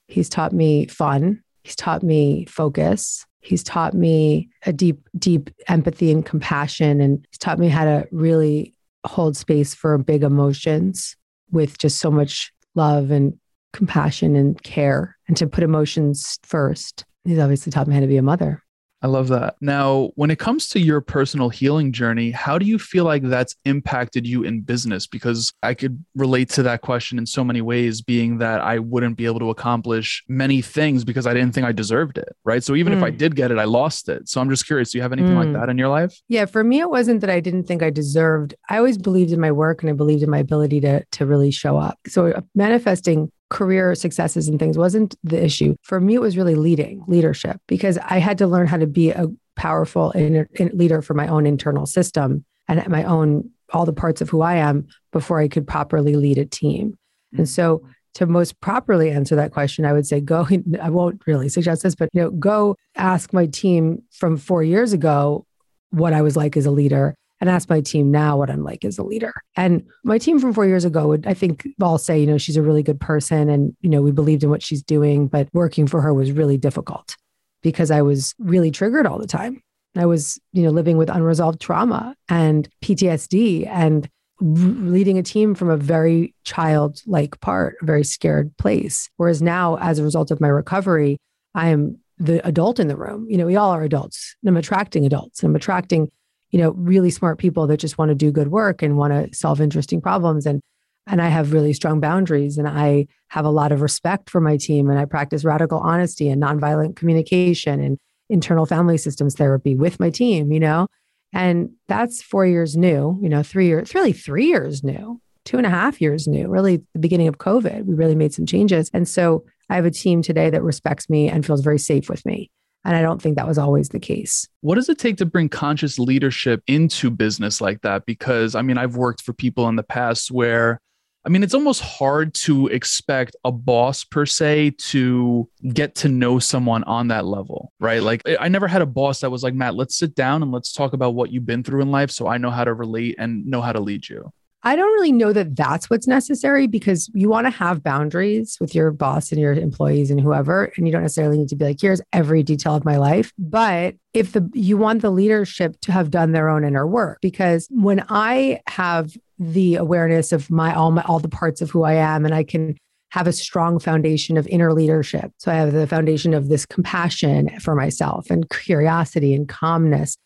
He's 0.08 0.28
taught 0.28 0.54
me 0.54 0.88
fun. 0.88 1.44
He's 1.66 1.76
taught 1.76 2.04
me 2.04 2.46
focus. 2.46 3.26
He's 3.42 3.64
taught 3.64 3.96
me 3.96 4.50
a 4.68 4.72
deep, 4.72 5.10
deep 5.18 5.50
empathy 5.68 6.12
and 6.12 6.24
compassion. 6.24 7.02
And 7.02 7.26
he's 7.32 7.40
taught 7.40 7.58
me 7.58 7.70
how 7.70 7.86
to 7.86 8.08
really 8.12 8.76
hold 9.04 9.36
space 9.36 9.74
for 9.74 9.98
big 9.98 10.22
emotions 10.22 11.18
with 11.52 11.80
just 11.80 11.98
so 11.98 12.12
much 12.12 12.54
love 12.76 13.10
and 13.10 13.40
compassion 13.74 14.36
and 14.36 14.62
care 14.62 15.18
and 15.28 15.36
to 15.38 15.48
put 15.48 15.64
emotions 15.64 16.38
first. 16.44 17.04
He's 17.24 17.40
obviously 17.40 17.72
taught 17.72 17.88
me 17.88 17.96
how 17.96 18.02
to 18.02 18.08
be 18.08 18.18
a 18.18 18.22
mother. 18.22 18.62
I 19.02 19.08
love 19.08 19.28
that. 19.28 19.56
Now, 19.62 20.10
when 20.16 20.32
it 20.32 20.40
comes 20.40 20.68
to 20.70 20.80
your 20.80 21.00
personal 21.00 21.50
healing 21.50 21.92
journey, 21.92 22.32
how 22.32 22.58
do 22.58 22.66
you 22.66 22.80
feel 22.80 23.04
like 23.04 23.22
that's 23.24 23.56
impacted 23.66 24.26
you 24.26 24.44
in 24.44 24.62
business? 24.62 25.06
Because 25.06 25.54
I 25.62 25.76
could 25.76 26.04
relate 26.16 26.50
to 26.52 26.64
that 26.64 26.82
question 26.82 27.20
in 27.20 27.26
so 27.28 27.44
many 27.44 27.62
ways, 27.62 28.02
being 28.02 28.40
that 28.40 28.62
I 28.62 28.80
wouldn't 28.80 29.18
be 29.18 29.26
able 29.26 29.40
to 29.42 29.50
accomplish 29.52 30.24
many 30.28 30.62
things 30.62 31.04
because 31.04 31.28
I 31.28 31.34
didn't 31.36 31.54
think 31.54 31.68
I 31.68 31.72
deserved 31.72 32.18
it. 32.18 32.30
Right. 32.46 32.64
So 32.64 32.74
even 32.76 32.94
if 32.94 33.04
I 33.04 33.12
Mm. 33.12 33.18
did 33.18 33.36
get 33.36 33.52
it, 33.52 33.60
I 33.60 33.66
lost 33.66 34.10
it. 34.10 34.28
So 34.28 34.42
I'm 34.42 34.50
just 34.50 34.66
curious, 34.66 34.92
do 34.92 34.98
you 34.98 35.02
have 35.04 35.14
anything 35.14 35.36
like 35.36 35.50
Mm. 35.50 35.54
that 35.60 35.70
in 35.70 35.78
your 35.78 35.90
life? 35.90 36.20
Yeah, 36.28 36.46
for 36.46 36.64
me, 36.64 36.80
it 36.80 36.90
wasn't 36.90 37.22
that 37.22 37.30
I 37.30 37.42
didn't 37.42 37.64
think 37.68 37.84
I 37.84 37.92
deserved. 37.92 38.56
I 38.70 38.78
always 38.78 38.98
believed 38.98 39.32
in 39.32 39.40
my 39.40 39.52
work 39.52 39.84
and 39.84 39.90
I 39.90 39.94
believed 39.94 40.24
in 40.24 40.30
my 40.32 40.40
ability 40.40 40.80
to 40.82 41.04
to 41.12 41.26
really 41.26 41.52
show 41.52 41.78
up. 41.78 42.00
So 42.08 42.28
uh, 42.28 42.42
manifesting 42.56 43.32
career 43.56 43.96
successes 43.96 44.50
and 44.50 44.60
things 44.60 44.78
wasn't 44.78 45.16
the 45.24 45.42
issue. 45.42 45.78
For 45.82 46.02
me, 46.02 46.16
it 46.16 46.22
was 46.22 46.36
really 46.36 46.56
leading, 46.56 47.06
leadership, 47.08 47.62
because 47.68 47.98
I 47.98 48.18
had 48.18 48.38
to 48.40 48.48
learn 48.48 48.68
how 48.68 48.76
to 48.76 48.86
be 48.86 49.12
a 49.12 49.28
powerful 49.56 50.12
inner, 50.14 50.50
in, 50.56 50.72
leader 50.74 51.02
for 51.02 51.14
my 51.14 51.30
own 51.30 51.46
internal 51.46 51.86
system 51.86 52.44
and 52.68 52.86
my 52.90 53.06
own 53.06 53.50
all 53.72 53.86
the 53.86 53.94
parts 53.94 54.20
of 54.20 54.30
who 54.30 54.42
I 54.42 54.56
am 54.56 54.88
before 55.14 55.40
I 55.40 55.48
could 55.48 55.66
properly 55.66 56.18
lead 56.18 56.38
a 56.38 56.46
team. 56.46 56.98
Hmm. 57.32 57.38
And 57.38 57.50
so 57.50 57.88
to 58.16 58.26
most 58.26 58.60
properly 58.60 59.10
answer 59.10 59.38
that 59.38 59.54
question, 59.54 59.86
I 59.86 59.94
would 59.94 60.06
say 60.06 60.20
go. 60.20 60.46
I 60.82 60.90
won't 60.90 61.22
really 61.26 61.48
suggest 61.48 61.82
this, 61.82 61.96
but 61.96 62.10
you 62.12 62.24
know, 62.24 62.32
go 62.32 62.76
ask 62.96 63.32
my 63.32 63.46
team 63.46 64.04
from 64.12 64.36
four 64.36 64.64
years 64.64 64.92
ago 64.92 65.46
what 65.92 66.12
I 66.12 66.22
was 66.22 66.36
like 66.36 66.58
as 66.58 66.66
a 66.66 66.72
leader 66.72 67.16
and 67.46 67.56
ask 67.56 67.70
my 67.70 67.82
team 67.82 68.12
now 68.12 68.38
what 68.38 68.50
I'm 68.50 68.64
like 68.64 68.84
as 68.86 68.98
a 68.98 69.04
leader. 69.04 69.34
And 69.56 69.86
my 70.04 70.18
team 70.18 70.40
from 70.40 70.54
four 70.54 70.66
years 70.66 70.86
ago 70.86 71.08
would, 71.08 71.28
I 71.28 71.34
think, 71.34 71.68
all 71.82 71.98
say, 71.98 72.20
you 72.20 72.28
know, 72.28 72.38
she's 72.38 72.58
a 72.58 72.62
really 72.62 72.84
good 72.84 73.00
person 73.00 73.50
and, 73.50 73.76
you 73.82 73.90
know, 73.90 74.02
we 74.02 74.12
believed 74.12 74.44
in 74.44 74.50
what 74.50 74.64
she's 74.64 74.84
doing, 74.84 75.28
but 75.28 75.48
working 75.54 75.88
for 75.88 76.02
her 76.02 76.14
was 76.14 76.32
really 76.32 76.58
difficult 76.58 77.16
because 77.62 77.92
I 77.92 78.02
was 78.02 78.34
really 78.40 78.72
triggered 78.72 79.08
all 79.08 79.18
the 79.18 79.28
time. 79.28 79.62
I 79.96 80.06
was, 80.06 80.40
you 80.52 80.64
know, 80.64 80.72
living 80.72 80.98
with 80.98 81.10
unresolved 81.10 81.62
trauma 81.62 82.16
and 82.28 82.68
PTSD 82.84 83.68
and 83.68 84.10
leading 84.42 85.18
a 85.18 85.24
team 85.24 85.56
from 85.56 85.70
a 85.70 85.78
very 85.78 86.34
childlike 86.44 87.40
part, 87.40 87.78
a 87.82 87.86
very 87.86 88.04
scared 88.04 88.56
place. 88.58 89.10
Whereas 89.18 89.42
now, 89.42 89.78
as 89.78 90.00
a 90.00 90.04
result 90.04 90.32
of 90.32 90.42
my 90.42 90.50
recovery, 90.50 91.18
I 91.54 91.70
am 91.70 92.00
the 92.18 92.46
adult 92.46 92.80
in 92.80 92.88
the 92.88 92.98
room. 92.98 93.28
You 93.30 93.38
know, 93.38 93.46
we 93.46 93.56
all 93.56 93.72
are 93.72 93.84
adults. 93.84 94.36
And 94.42 94.50
I'm 94.50 94.58
attracting 94.58 95.06
adults. 95.06 95.42
And 95.42 95.50
I'm 95.50 95.56
attracting, 95.56 96.12
you 96.52 96.60
know, 96.60 96.72
really 96.72 97.10
smart 97.10 97.38
people 97.38 97.68
that 97.68 97.78
just 97.78 97.98
want 97.98 98.10
to 98.10 98.16
do 98.16 98.32
good 98.32 98.50
work 98.50 98.82
and 98.82 98.98
want 98.98 99.14
to 99.14 99.36
solve 99.36 99.62
interesting 99.62 100.02
problems. 100.02 100.46
And 100.46 100.62
and 101.08 101.22
I 101.22 101.28
have 101.28 101.54
really 101.54 101.74
strong 101.74 102.00
boundaries 102.00 102.58
and 102.58 102.68
I 102.68 103.08
have 103.28 103.46
a 103.46 103.50
lot 103.50 103.72
of 103.72 103.82
respect 103.82 104.30
for 104.30 104.42
my 104.42 104.58
team 104.58 104.90
and 104.90 104.98
I 104.98 105.06
practice 105.06 105.46
radical 105.46 105.80
honesty 105.80 106.30
and 106.30 106.42
nonviolent 106.42 106.96
communication 106.96 107.80
and 107.80 107.98
internal 108.30 108.66
family 108.66 108.98
systems 108.98 109.36
therapy 109.36 109.76
with 109.76 110.00
my 110.00 110.10
team, 110.10 110.52
you 110.52 110.60
know? 110.60 110.88
And 111.32 111.72
that's 111.88 112.24
four 112.24 112.46
years 112.46 112.76
new, 112.76 113.20
you 113.22 113.30
know, 113.30 113.44
three 113.44 113.68
years, 113.68 113.84
it's 113.84 113.96
really 113.96 114.14
three 114.14 114.48
years 114.48 114.84
new, 114.84 115.22
two 115.44 115.58
and 115.58 115.66
a 115.66 115.70
half 115.70 116.02
years 116.02 116.28
new, 116.28 116.48
really 116.48 116.78
the 116.94 117.00
beginning 117.00 117.28
of 117.28 117.38
COVID. 117.38 117.86
We 117.86 117.94
really 117.94 118.16
made 118.16 118.34
some 118.34 118.46
changes. 118.46 118.90
And 118.94 119.08
so 119.08 119.46
I 119.70 119.76
have 119.76 119.86
a 119.86 119.92
team 119.92 120.22
today 120.22 120.50
that 120.50 120.64
respects 120.64 121.10
me 121.10 121.30
and 121.30 121.46
feels 121.46 121.62
very 121.62 121.80
safe 121.80 122.10
with 122.10 122.26
me. 122.26 122.50
And 122.86 122.96
I 122.96 123.02
don't 123.02 123.22
think 123.22 123.36
that 123.36 123.48
was 123.48 123.58
always 123.58 123.90
the 123.90 124.00
case. 124.00 124.48
What 124.62 124.76
does 124.76 124.90
it 124.90 125.00
take 125.00 125.18
to 125.18 125.26
bring 125.26 125.50
conscious 125.50 125.98
leadership 125.98 126.62
into 126.68 127.10
business 127.10 127.60
like 127.60 127.82
that? 127.82 128.06
Because 128.06 128.54
I 128.56 128.62
mean, 128.62 128.78
I've 128.78 128.96
worked 128.96 129.24
for 129.24 129.34
people 129.34 129.68
in 129.68 129.76
the 129.76 129.84
past 129.84 130.32
where 130.32 130.80
I 131.26 131.30
mean, 131.30 131.42
it's 131.42 131.56
almost 131.56 131.82
hard 131.82 132.36
to 132.36 132.68
expect 132.68 133.36
a 133.44 133.52
boss 133.52 134.04
per 134.04 134.28
se 134.28 134.76
to 134.78 135.50
get 135.74 135.96
to 135.96 136.08
know 136.08 136.38
someone 136.38 136.84
on 136.84 137.08
that 137.08 137.26
level, 137.26 137.74
right? 137.80 138.04
Like, 138.04 138.22
I 138.40 138.48
never 138.48 138.68
had 138.68 138.84
a 138.84 138.86
boss 138.86 139.22
that 139.22 139.32
was 139.32 139.42
like, 139.42 139.56
Matt, 139.56 139.74
let's 139.74 139.98
sit 139.98 140.14
down 140.14 140.44
and 140.44 140.52
let's 140.52 140.72
talk 140.72 140.94
about 140.94 141.16
what 141.16 141.32
you've 141.32 141.48
been 141.48 141.64
through 141.64 141.82
in 141.82 141.90
life 141.90 142.12
so 142.12 142.28
I 142.28 142.38
know 142.38 142.52
how 142.52 142.64
to 142.64 142.76
relate 142.76 143.16
and 143.18 143.44
know 143.48 143.62
how 143.62 143.74
to 143.74 143.80
lead 143.80 144.08
you. 144.08 144.32
I 144.66 144.76
don't 144.76 144.92
really 144.94 145.12
know 145.12 145.32
that 145.32 145.56
that's 145.56 145.92
what's 145.92 146.08
necessary 146.08 146.66
because 146.66 147.08
you 147.14 147.30
want 147.30 147.46
to 147.46 147.52
have 147.52 147.84
boundaries 147.84 148.58
with 148.60 148.74
your 148.74 148.90
boss 148.90 149.32
and 149.32 149.40
your 149.40 149.54
employees 149.54 150.10
and 150.10 150.20
whoever, 150.20 150.72
and 150.76 150.88
you 150.88 150.92
don't 150.92 151.04
necessarily 151.04 151.38
need 151.38 151.50
to 151.50 151.56
be 151.56 151.66
like, 151.66 151.78
here's 151.80 152.02
every 152.12 152.42
detail 152.42 152.74
of 152.74 152.84
my 152.84 152.98
life. 152.98 153.32
But 153.38 153.94
if 154.16 154.32
the 154.32 154.50
you 154.54 154.76
want 154.76 155.04
the 155.04 155.12
leadership 155.12 155.80
to 155.82 155.92
have 155.92 156.10
done 156.10 156.32
their 156.32 156.50
own 156.50 156.64
inner 156.64 156.88
work, 156.88 157.20
because 157.22 157.68
when 157.70 158.04
I 158.10 158.60
have 158.68 159.16
the 159.38 159.76
awareness 159.76 160.32
of 160.32 160.50
my 160.50 160.74
all 160.74 160.90
my 160.90 161.04
all 161.04 161.20
the 161.20 161.30
parts 161.30 161.62
of 161.62 161.70
who 161.70 161.84
I 161.84 161.94
am, 161.94 162.26
and 162.26 162.34
I 162.34 162.44
can 162.44 162.76
have 163.12 163.28
a 163.28 163.34
strong 163.34 163.78
foundation 163.78 164.36
of 164.36 164.48
inner 164.48 164.74
leadership. 164.74 165.32
So 165.38 165.52
I 165.52 165.56
have 165.56 165.74
the 165.74 165.86
foundation 165.86 166.34
of 166.34 166.50
this 166.50 166.66
compassion 166.66 167.52
for 167.60 167.76
myself 167.76 168.32
and 168.32 168.50
curiosity 168.50 169.36
and 169.36 169.48
calmness. 169.48 170.18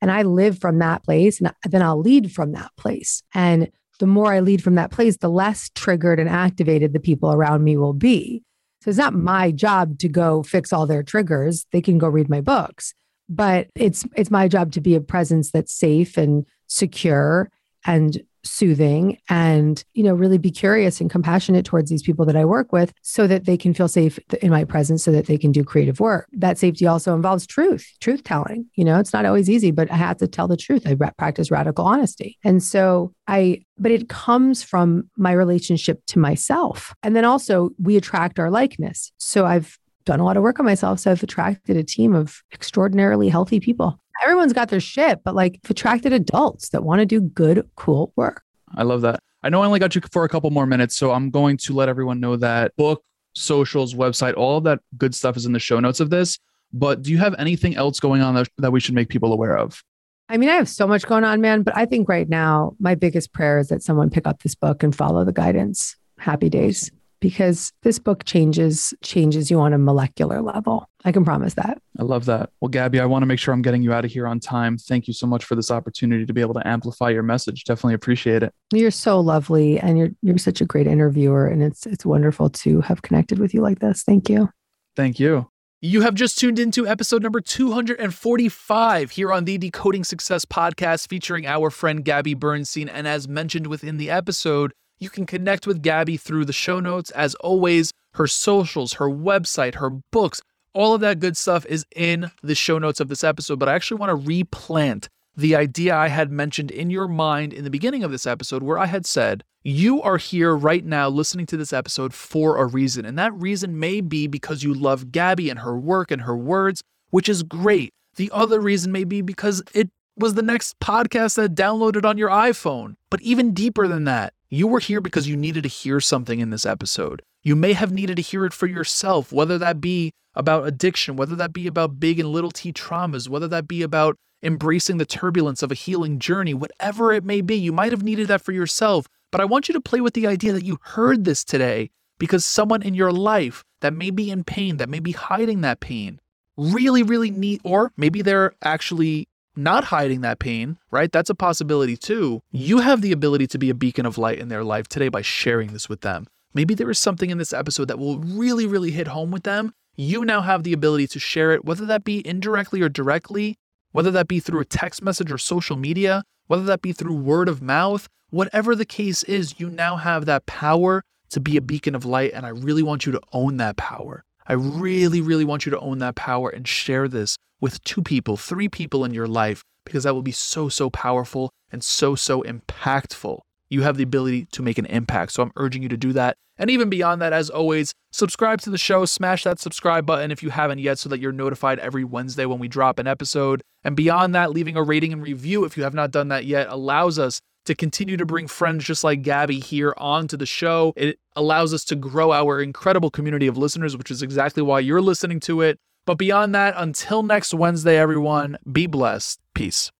And 0.00 0.12
I 0.12 0.22
live 0.22 0.60
from 0.60 0.78
that 0.78 1.02
place, 1.02 1.40
and 1.40 1.52
then 1.68 1.82
I'll 1.82 2.00
lead 2.00 2.30
from 2.30 2.52
that 2.52 2.70
place. 2.76 3.24
And 3.34 3.68
the 3.98 4.06
more 4.06 4.32
I 4.32 4.40
lead 4.40 4.62
from 4.62 4.76
that 4.76 4.90
place, 4.90 5.16
the 5.16 5.28
less 5.28 5.70
triggered 5.74 6.20
and 6.20 6.28
activated 6.28 6.92
the 6.92 7.00
people 7.00 7.32
around 7.32 7.64
me 7.64 7.76
will 7.76 7.92
be. 7.92 8.42
So 8.80 8.90
it's 8.90 8.98
not 8.98 9.14
my 9.14 9.50
job 9.50 9.98
to 9.98 10.08
go 10.08 10.42
fix 10.42 10.72
all 10.72 10.86
their 10.86 11.02
triggers. 11.02 11.66
They 11.72 11.80
can 11.80 11.98
go 11.98 12.08
read 12.08 12.28
my 12.28 12.40
books, 12.40 12.94
but 13.28 13.68
it's 13.74 14.06
it's 14.16 14.30
my 14.30 14.46
job 14.48 14.72
to 14.72 14.80
be 14.80 14.94
a 14.94 15.00
presence 15.00 15.50
that's 15.50 15.72
safe 15.72 16.16
and 16.16 16.46
secure 16.68 17.50
and 17.84 18.22
soothing 18.48 19.18
and 19.28 19.84
you 19.94 20.02
know 20.02 20.14
really 20.14 20.38
be 20.38 20.50
curious 20.50 21.00
and 21.00 21.10
compassionate 21.10 21.64
towards 21.64 21.90
these 21.90 22.02
people 22.02 22.24
that 22.26 22.36
I 22.36 22.44
work 22.44 22.72
with 22.72 22.92
so 23.02 23.26
that 23.26 23.44
they 23.44 23.56
can 23.56 23.74
feel 23.74 23.88
safe 23.88 24.18
in 24.42 24.50
my 24.50 24.64
presence 24.64 25.02
so 25.02 25.12
that 25.12 25.26
they 25.26 25.38
can 25.38 25.52
do 25.52 25.64
creative 25.64 26.00
work. 26.00 26.28
That 26.32 26.58
safety 26.58 26.86
also 26.86 27.14
involves 27.14 27.46
truth, 27.46 27.86
truth 28.00 28.24
telling. 28.24 28.66
You 28.74 28.84
know, 28.84 28.98
it's 28.98 29.12
not 29.12 29.26
always 29.26 29.50
easy, 29.50 29.70
but 29.70 29.90
I 29.90 29.96
have 29.96 30.16
to 30.18 30.28
tell 30.28 30.48
the 30.48 30.56
truth. 30.56 30.86
I 30.86 30.94
ra- 30.94 31.10
practice 31.16 31.50
radical 31.50 31.84
honesty. 31.84 32.38
And 32.44 32.62
so 32.62 33.12
I 33.26 33.62
but 33.78 33.92
it 33.92 34.08
comes 34.08 34.62
from 34.62 35.08
my 35.16 35.32
relationship 35.32 36.04
to 36.06 36.18
myself. 36.18 36.94
And 37.02 37.14
then 37.14 37.24
also 37.24 37.70
we 37.78 37.96
attract 37.96 38.38
our 38.38 38.50
likeness. 38.50 39.12
So 39.18 39.46
I've 39.46 39.78
done 40.08 40.20
a 40.20 40.24
lot 40.24 40.38
of 40.38 40.42
work 40.42 40.58
on 40.58 40.64
myself. 40.64 41.00
So 41.00 41.10
I've 41.10 41.22
attracted 41.22 41.76
a 41.76 41.84
team 41.84 42.14
of 42.14 42.42
extraordinarily 42.52 43.28
healthy 43.28 43.60
people. 43.60 44.00
Everyone's 44.22 44.54
got 44.54 44.70
their 44.70 44.80
shit, 44.80 45.22
but 45.22 45.34
like 45.34 45.60
I've 45.62 45.70
attracted 45.70 46.14
adults 46.14 46.70
that 46.70 46.82
want 46.82 47.00
to 47.00 47.06
do 47.06 47.20
good, 47.20 47.68
cool 47.76 48.12
work. 48.16 48.42
I 48.74 48.84
love 48.84 49.02
that. 49.02 49.20
I 49.42 49.50
know 49.50 49.62
I 49.62 49.66
only 49.66 49.78
got 49.78 49.94
you 49.94 50.00
for 50.10 50.24
a 50.24 50.28
couple 50.28 50.50
more 50.50 50.66
minutes, 50.66 50.96
so 50.96 51.12
I'm 51.12 51.30
going 51.30 51.58
to 51.58 51.74
let 51.74 51.90
everyone 51.90 52.20
know 52.20 52.36
that 52.36 52.74
book, 52.76 53.04
socials, 53.34 53.94
website, 53.94 54.34
all 54.34 54.56
of 54.56 54.64
that 54.64 54.80
good 54.96 55.14
stuff 55.14 55.36
is 55.36 55.44
in 55.44 55.52
the 55.52 55.58
show 55.58 55.78
notes 55.78 56.00
of 56.00 56.08
this. 56.08 56.38
But 56.72 57.02
do 57.02 57.10
you 57.10 57.18
have 57.18 57.34
anything 57.38 57.76
else 57.76 58.00
going 58.00 58.22
on 58.22 58.34
that, 58.34 58.48
that 58.56 58.72
we 58.72 58.80
should 58.80 58.94
make 58.94 59.10
people 59.10 59.32
aware 59.32 59.56
of? 59.58 59.84
I 60.30 60.38
mean, 60.38 60.48
I 60.48 60.54
have 60.54 60.68
so 60.68 60.86
much 60.86 61.06
going 61.06 61.24
on, 61.24 61.42
man, 61.42 61.62
but 61.62 61.76
I 61.76 61.84
think 61.84 62.08
right 62.08 62.28
now 62.28 62.74
my 62.80 62.94
biggest 62.94 63.32
prayer 63.32 63.58
is 63.58 63.68
that 63.68 63.82
someone 63.82 64.10
pick 64.10 64.26
up 64.26 64.42
this 64.42 64.54
book 64.54 64.82
and 64.82 64.96
follow 64.96 65.24
the 65.24 65.32
guidance. 65.32 65.96
Happy 66.18 66.48
days 66.48 66.90
because 67.20 67.72
this 67.82 67.98
book 67.98 68.24
changes 68.24 68.94
changes 69.02 69.50
you 69.50 69.60
on 69.60 69.72
a 69.72 69.78
molecular 69.78 70.40
level. 70.40 70.88
I 71.04 71.12
can 71.12 71.24
promise 71.24 71.54
that. 71.54 71.80
I 71.98 72.02
love 72.02 72.24
that. 72.26 72.50
Well, 72.60 72.68
Gabby, 72.68 73.00
I 73.00 73.06
want 73.06 73.22
to 73.22 73.26
make 73.26 73.38
sure 73.38 73.54
I'm 73.54 73.62
getting 73.62 73.82
you 73.82 73.92
out 73.92 74.04
of 74.04 74.10
here 74.10 74.26
on 74.26 74.40
time. 74.40 74.76
Thank 74.76 75.06
you 75.08 75.14
so 75.14 75.26
much 75.26 75.44
for 75.44 75.54
this 75.54 75.70
opportunity 75.70 76.26
to 76.26 76.32
be 76.32 76.40
able 76.40 76.54
to 76.54 76.66
amplify 76.66 77.10
your 77.10 77.22
message. 77.22 77.64
Definitely 77.64 77.94
appreciate 77.94 78.42
it. 78.42 78.52
You're 78.72 78.90
so 78.90 79.20
lovely 79.20 79.78
and 79.78 79.98
you're 79.98 80.10
you're 80.22 80.38
such 80.38 80.60
a 80.60 80.64
great 80.64 80.86
interviewer 80.86 81.46
and 81.46 81.62
it's 81.62 81.86
it's 81.86 82.04
wonderful 82.04 82.50
to 82.50 82.80
have 82.82 83.02
connected 83.02 83.38
with 83.38 83.54
you 83.54 83.60
like 83.60 83.78
this. 83.78 84.02
Thank 84.02 84.28
you. 84.28 84.50
Thank 84.96 85.20
you. 85.20 85.48
You 85.80 86.00
have 86.00 86.14
just 86.14 86.40
tuned 86.40 86.58
into 86.58 86.88
episode 86.88 87.22
number 87.22 87.40
245 87.40 89.10
here 89.12 89.32
on 89.32 89.44
the 89.44 89.58
Decoding 89.58 90.02
Success 90.02 90.44
podcast 90.44 91.08
featuring 91.08 91.46
our 91.46 91.70
friend 91.70 92.04
Gabby 92.04 92.34
Bernstein. 92.34 92.88
And 92.88 93.06
as 93.06 93.28
mentioned 93.28 93.68
within 93.68 93.96
the 93.96 94.10
episode, 94.10 94.72
you 94.98 95.10
can 95.10 95.26
connect 95.26 95.66
with 95.66 95.82
Gabby 95.82 96.16
through 96.16 96.44
the 96.44 96.52
show 96.52 96.80
notes. 96.80 97.10
As 97.12 97.34
always, 97.36 97.92
her 98.14 98.26
socials, 98.26 98.94
her 98.94 99.08
website, 99.08 99.76
her 99.76 99.90
books, 99.90 100.40
all 100.74 100.94
of 100.94 101.00
that 101.00 101.20
good 101.20 101.36
stuff 101.36 101.64
is 101.66 101.86
in 101.94 102.30
the 102.42 102.54
show 102.54 102.78
notes 102.78 103.00
of 103.00 103.08
this 103.08 103.24
episode. 103.24 103.58
But 103.58 103.68
I 103.68 103.74
actually 103.74 103.98
want 103.98 104.10
to 104.10 104.26
replant 104.26 105.08
the 105.36 105.54
idea 105.54 105.94
I 105.94 106.08
had 106.08 106.32
mentioned 106.32 106.70
in 106.70 106.90
your 106.90 107.06
mind 107.06 107.52
in 107.52 107.62
the 107.62 107.70
beginning 107.70 108.02
of 108.02 108.10
this 108.10 108.26
episode, 108.26 108.62
where 108.62 108.78
I 108.78 108.86
had 108.86 109.06
said, 109.06 109.44
You 109.62 110.02
are 110.02 110.16
here 110.16 110.56
right 110.56 110.84
now 110.84 111.08
listening 111.08 111.46
to 111.46 111.56
this 111.56 111.72
episode 111.72 112.12
for 112.12 112.56
a 112.56 112.66
reason. 112.66 113.04
And 113.04 113.16
that 113.18 113.32
reason 113.34 113.78
may 113.78 114.00
be 114.00 114.26
because 114.26 114.64
you 114.64 114.74
love 114.74 115.12
Gabby 115.12 115.48
and 115.48 115.60
her 115.60 115.78
work 115.78 116.10
and 116.10 116.22
her 116.22 116.36
words, 116.36 116.82
which 117.10 117.28
is 117.28 117.44
great. 117.44 117.92
The 118.16 118.30
other 118.32 118.60
reason 118.60 118.90
may 118.90 119.04
be 119.04 119.22
because 119.22 119.62
it 119.72 119.88
was 120.16 120.34
the 120.34 120.42
next 120.42 120.78
podcast 120.80 121.36
that 121.36 121.54
downloaded 121.54 122.04
on 122.04 122.18
your 122.18 122.30
iPhone. 122.30 122.96
But 123.08 123.22
even 123.22 123.54
deeper 123.54 123.86
than 123.86 124.04
that, 124.04 124.34
you 124.50 124.66
were 124.66 124.80
here 124.80 125.00
because 125.00 125.28
you 125.28 125.36
needed 125.36 125.62
to 125.62 125.68
hear 125.68 126.00
something 126.00 126.40
in 126.40 126.50
this 126.50 126.66
episode. 126.66 127.22
You 127.42 127.54
may 127.56 127.72
have 127.72 127.92
needed 127.92 128.16
to 128.16 128.22
hear 128.22 128.44
it 128.44 128.52
for 128.52 128.66
yourself, 128.66 129.32
whether 129.32 129.58
that 129.58 129.80
be 129.80 130.12
about 130.34 130.66
addiction, 130.66 131.16
whether 131.16 131.36
that 131.36 131.52
be 131.52 131.66
about 131.66 132.00
big 132.00 132.18
and 132.18 132.30
little 132.30 132.50
t 132.50 132.72
traumas, 132.72 133.28
whether 133.28 133.48
that 133.48 133.68
be 133.68 133.82
about 133.82 134.16
embracing 134.42 134.98
the 134.98 135.06
turbulence 135.06 135.62
of 135.62 135.70
a 135.70 135.74
healing 135.76 136.18
journey, 136.18 136.54
whatever 136.54 137.12
it 137.12 137.24
may 137.24 137.40
be. 137.40 137.56
You 137.56 137.72
might 137.72 137.92
have 137.92 138.02
needed 138.02 138.28
that 138.28 138.42
for 138.42 138.52
yourself. 138.52 139.06
But 139.30 139.40
I 139.40 139.44
want 139.44 139.68
you 139.68 139.74
to 139.74 139.80
play 139.80 140.00
with 140.00 140.14
the 140.14 140.26
idea 140.26 140.52
that 140.52 140.64
you 140.64 140.78
heard 140.82 141.24
this 141.24 141.44
today 141.44 141.90
because 142.18 142.44
someone 142.44 142.82
in 142.82 142.94
your 142.94 143.12
life 143.12 143.62
that 143.80 143.92
may 143.92 144.10
be 144.10 144.30
in 144.30 144.44
pain, 144.44 144.78
that 144.78 144.88
may 144.88 145.00
be 145.00 145.12
hiding 145.12 145.60
that 145.60 145.80
pain, 145.80 146.18
really, 146.56 147.02
really 147.02 147.30
need, 147.30 147.60
or 147.62 147.92
maybe 147.96 148.22
they're 148.22 148.54
actually 148.62 149.28
not 149.58 149.84
hiding 149.84 150.20
that 150.22 150.38
pain, 150.38 150.78
right? 150.90 151.10
That's 151.10 151.30
a 151.30 151.34
possibility 151.34 151.96
too. 151.96 152.40
You 152.52 152.78
have 152.78 153.02
the 153.02 153.12
ability 153.12 153.48
to 153.48 153.58
be 153.58 153.70
a 153.70 153.74
beacon 153.74 154.06
of 154.06 154.16
light 154.16 154.38
in 154.38 154.48
their 154.48 154.64
life 154.64 154.88
today 154.88 155.08
by 155.08 155.22
sharing 155.22 155.72
this 155.72 155.88
with 155.88 156.02
them. 156.02 156.26
Maybe 156.54 156.74
there 156.74 156.90
is 156.90 156.98
something 156.98 157.28
in 157.28 157.38
this 157.38 157.52
episode 157.52 157.88
that 157.88 157.98
will 157.98 158.18
really, 158.18 158.66
really 158.66 158.92
hit 158.92 159.08
home 159.08 159.30
with 159.30 159.42
them. 159.42 159.74
You 159.96 160.24
now 160.24 160.40
have 160.42 160.62
the 160.62 160.72
ability 160.72 161.08
to 161.08 161.18
share 161.18 161.52
it, 161.52 161.64
whether 161.64 161.84
that 161.86 162.04
be 162.04 162.26
indirectly 162.26 162.80
or 162.80 162.88
directly, 162.88 163.58
whether 163.90 164.12
that 164.12 164.28
be 164.28 164.38
through 164.38 164.60
a 164.60 164.64
text 164.64 165.02
message 165.02 165.32
or 165.32 165.38
social 165.38 165.76
media, 165.76 166.22
whether 166.46 166.62
that 166.64 166.80
be 166.80 166.92
through 166.92 167.16
word 167.16 167.48
of 167.48 167.60
mouth, 167.60 168.08
whatever 168.30 168.76
the 168.76 168.84
case 168.86 169.24
is, 169.24 169.58
you 169.58 169.68
now 169.68 169.96
have 169.96 170.24
that 170.26 170.46
power 170.46 171.02
to 171.30 171.40
be 171.40 171.56
a 171.56 171.60
beacon 171.60 171.94
of 171.94 172.04
light. 172.04 172.32
And 172.32 172.46
I 172.46 172.50
really 172.50 172.82
want 172.82 173.06
you 173.06 173.12
to 173.12 173.20
own 173.32 173.56
that 173.56 173.76
power. 173.76 174.24
I 174.46 174.52
really, 174.52 175.20
really 175.20 175.44
want 175.44 175.66
you 175.66 175.70
to 175.70 175.80
own 175.80 175.98
that 175.98 176.14
power 176.14 176.48
and 176.48 176.66
share 176.66 177.08
this 177.08 177.36
with 177.60 177.82
two 177.84 178.02
people, 178.02 178.36
three 178.36 178.68
people 178.68 179.04
in 179.04 179.14
your 179.14 179.26
life, 179.26 179.64
because 179.84 180.04
that 180.04 180.14
will 180.14 180.22
be 180.22 180.32
so, 180.32 180.68
so 180.68 180.90
powerful 180.90 181.52
and 181.72 181.82
so, 181.82 182.14
so 182.14 182.42
impactful. 182.42 183.40
You 183.68 183.82
have 183.82 183.96
the 183.96 184.02
ability 184.02 184.46
to 184.52 184.62
make 184.62 184.78
an 184.78 184.86
impact. 184.86 185.32
So 185.32 185.42
I'm 185.42 185.52
urging 185.56 185.82
you 185.82 185.88
to 185.88 185.96
do 185.96 186.12
that. 186.14 186.36
And 186.58 186.70
even 186.70 186.90
beyond 186.90 187.22
that, 187.22 187.32
as 187.32 187.50
always, 187.50 187.94
subscribe 188.10 188.60
to 188.62 188.70
the 188.70 188.78
show, 188.78 189.04
smash 189.04 189.44
that 189.44 189.60
subscribe 189.60 190.04
button 190.04 190.32
if 190.32 190.42
you 190.42 190.50
haven't 190.50 190.80
yet 190.80 190.98
so 190.98 191.08
that 191.08 191.20
you're 191.20 191.32
notified 191.32 191.78
every 191.78 192.02
Wednesday 192.02 192.46
when 192.46 192.58
we 192.58 192.66
drop 192.66 192.98
an 192.98 193.06
episode. 193.06 193.62
And 193.84 193.94
beyond 193.94 194.34
that, 194.34 194.50
leaving 194.50 194.76
a 194.76 194.82
rating 194.82 195.12
and 195.12 195.22
review 195.22 195.64
if 195.64 195.76
you 195.76 195.84
have 195.84 195.94
not 195.94 196.10
done 196.10 196.28
that 196.28 196.46
yet 196.46 196.66
allows 196.68 197.18
us 197.18 197.40
to 197.66 197.74
continue 197.74 198.16
to 198.16 198.26
bring 198.26 198.48
friends 198.48 198.84
just 198.84 199.04
like 199.04 199.22
Gabby 199.22 199.60
here 199.60 199.94
onto 199.98 200.36
the 200.36 200.46
show. 200.46 200.92
It 200.96 201.18
allows 201.36 201.72
us 201.74 201.84
to 201.84 201.94
grow 201.94 202.32
our 202.32 202.60
incredible 202.60 203.10
community 203.10 203.46
of 203.46 203.56
listeners, 203.56 203.96
which 203.96 204.10
is 204.10 204.22
exactly 204.22 204.62
why 204.62 204.80
you're 204.80 205.02
listening 205.02 205.38
to 205.40 205.60
it. 205.60 205.78
But 206.08 206.16
beyond 206.16 206.54
that, 206.54 206.72
until 206.78 207.22
next 207.22 207.52
Wednesday, 207.52 207.98
everyone, 207.98 208.56
be 208.72 208.86
blessed. 208.86 209.40
Peace. 209.52 209.92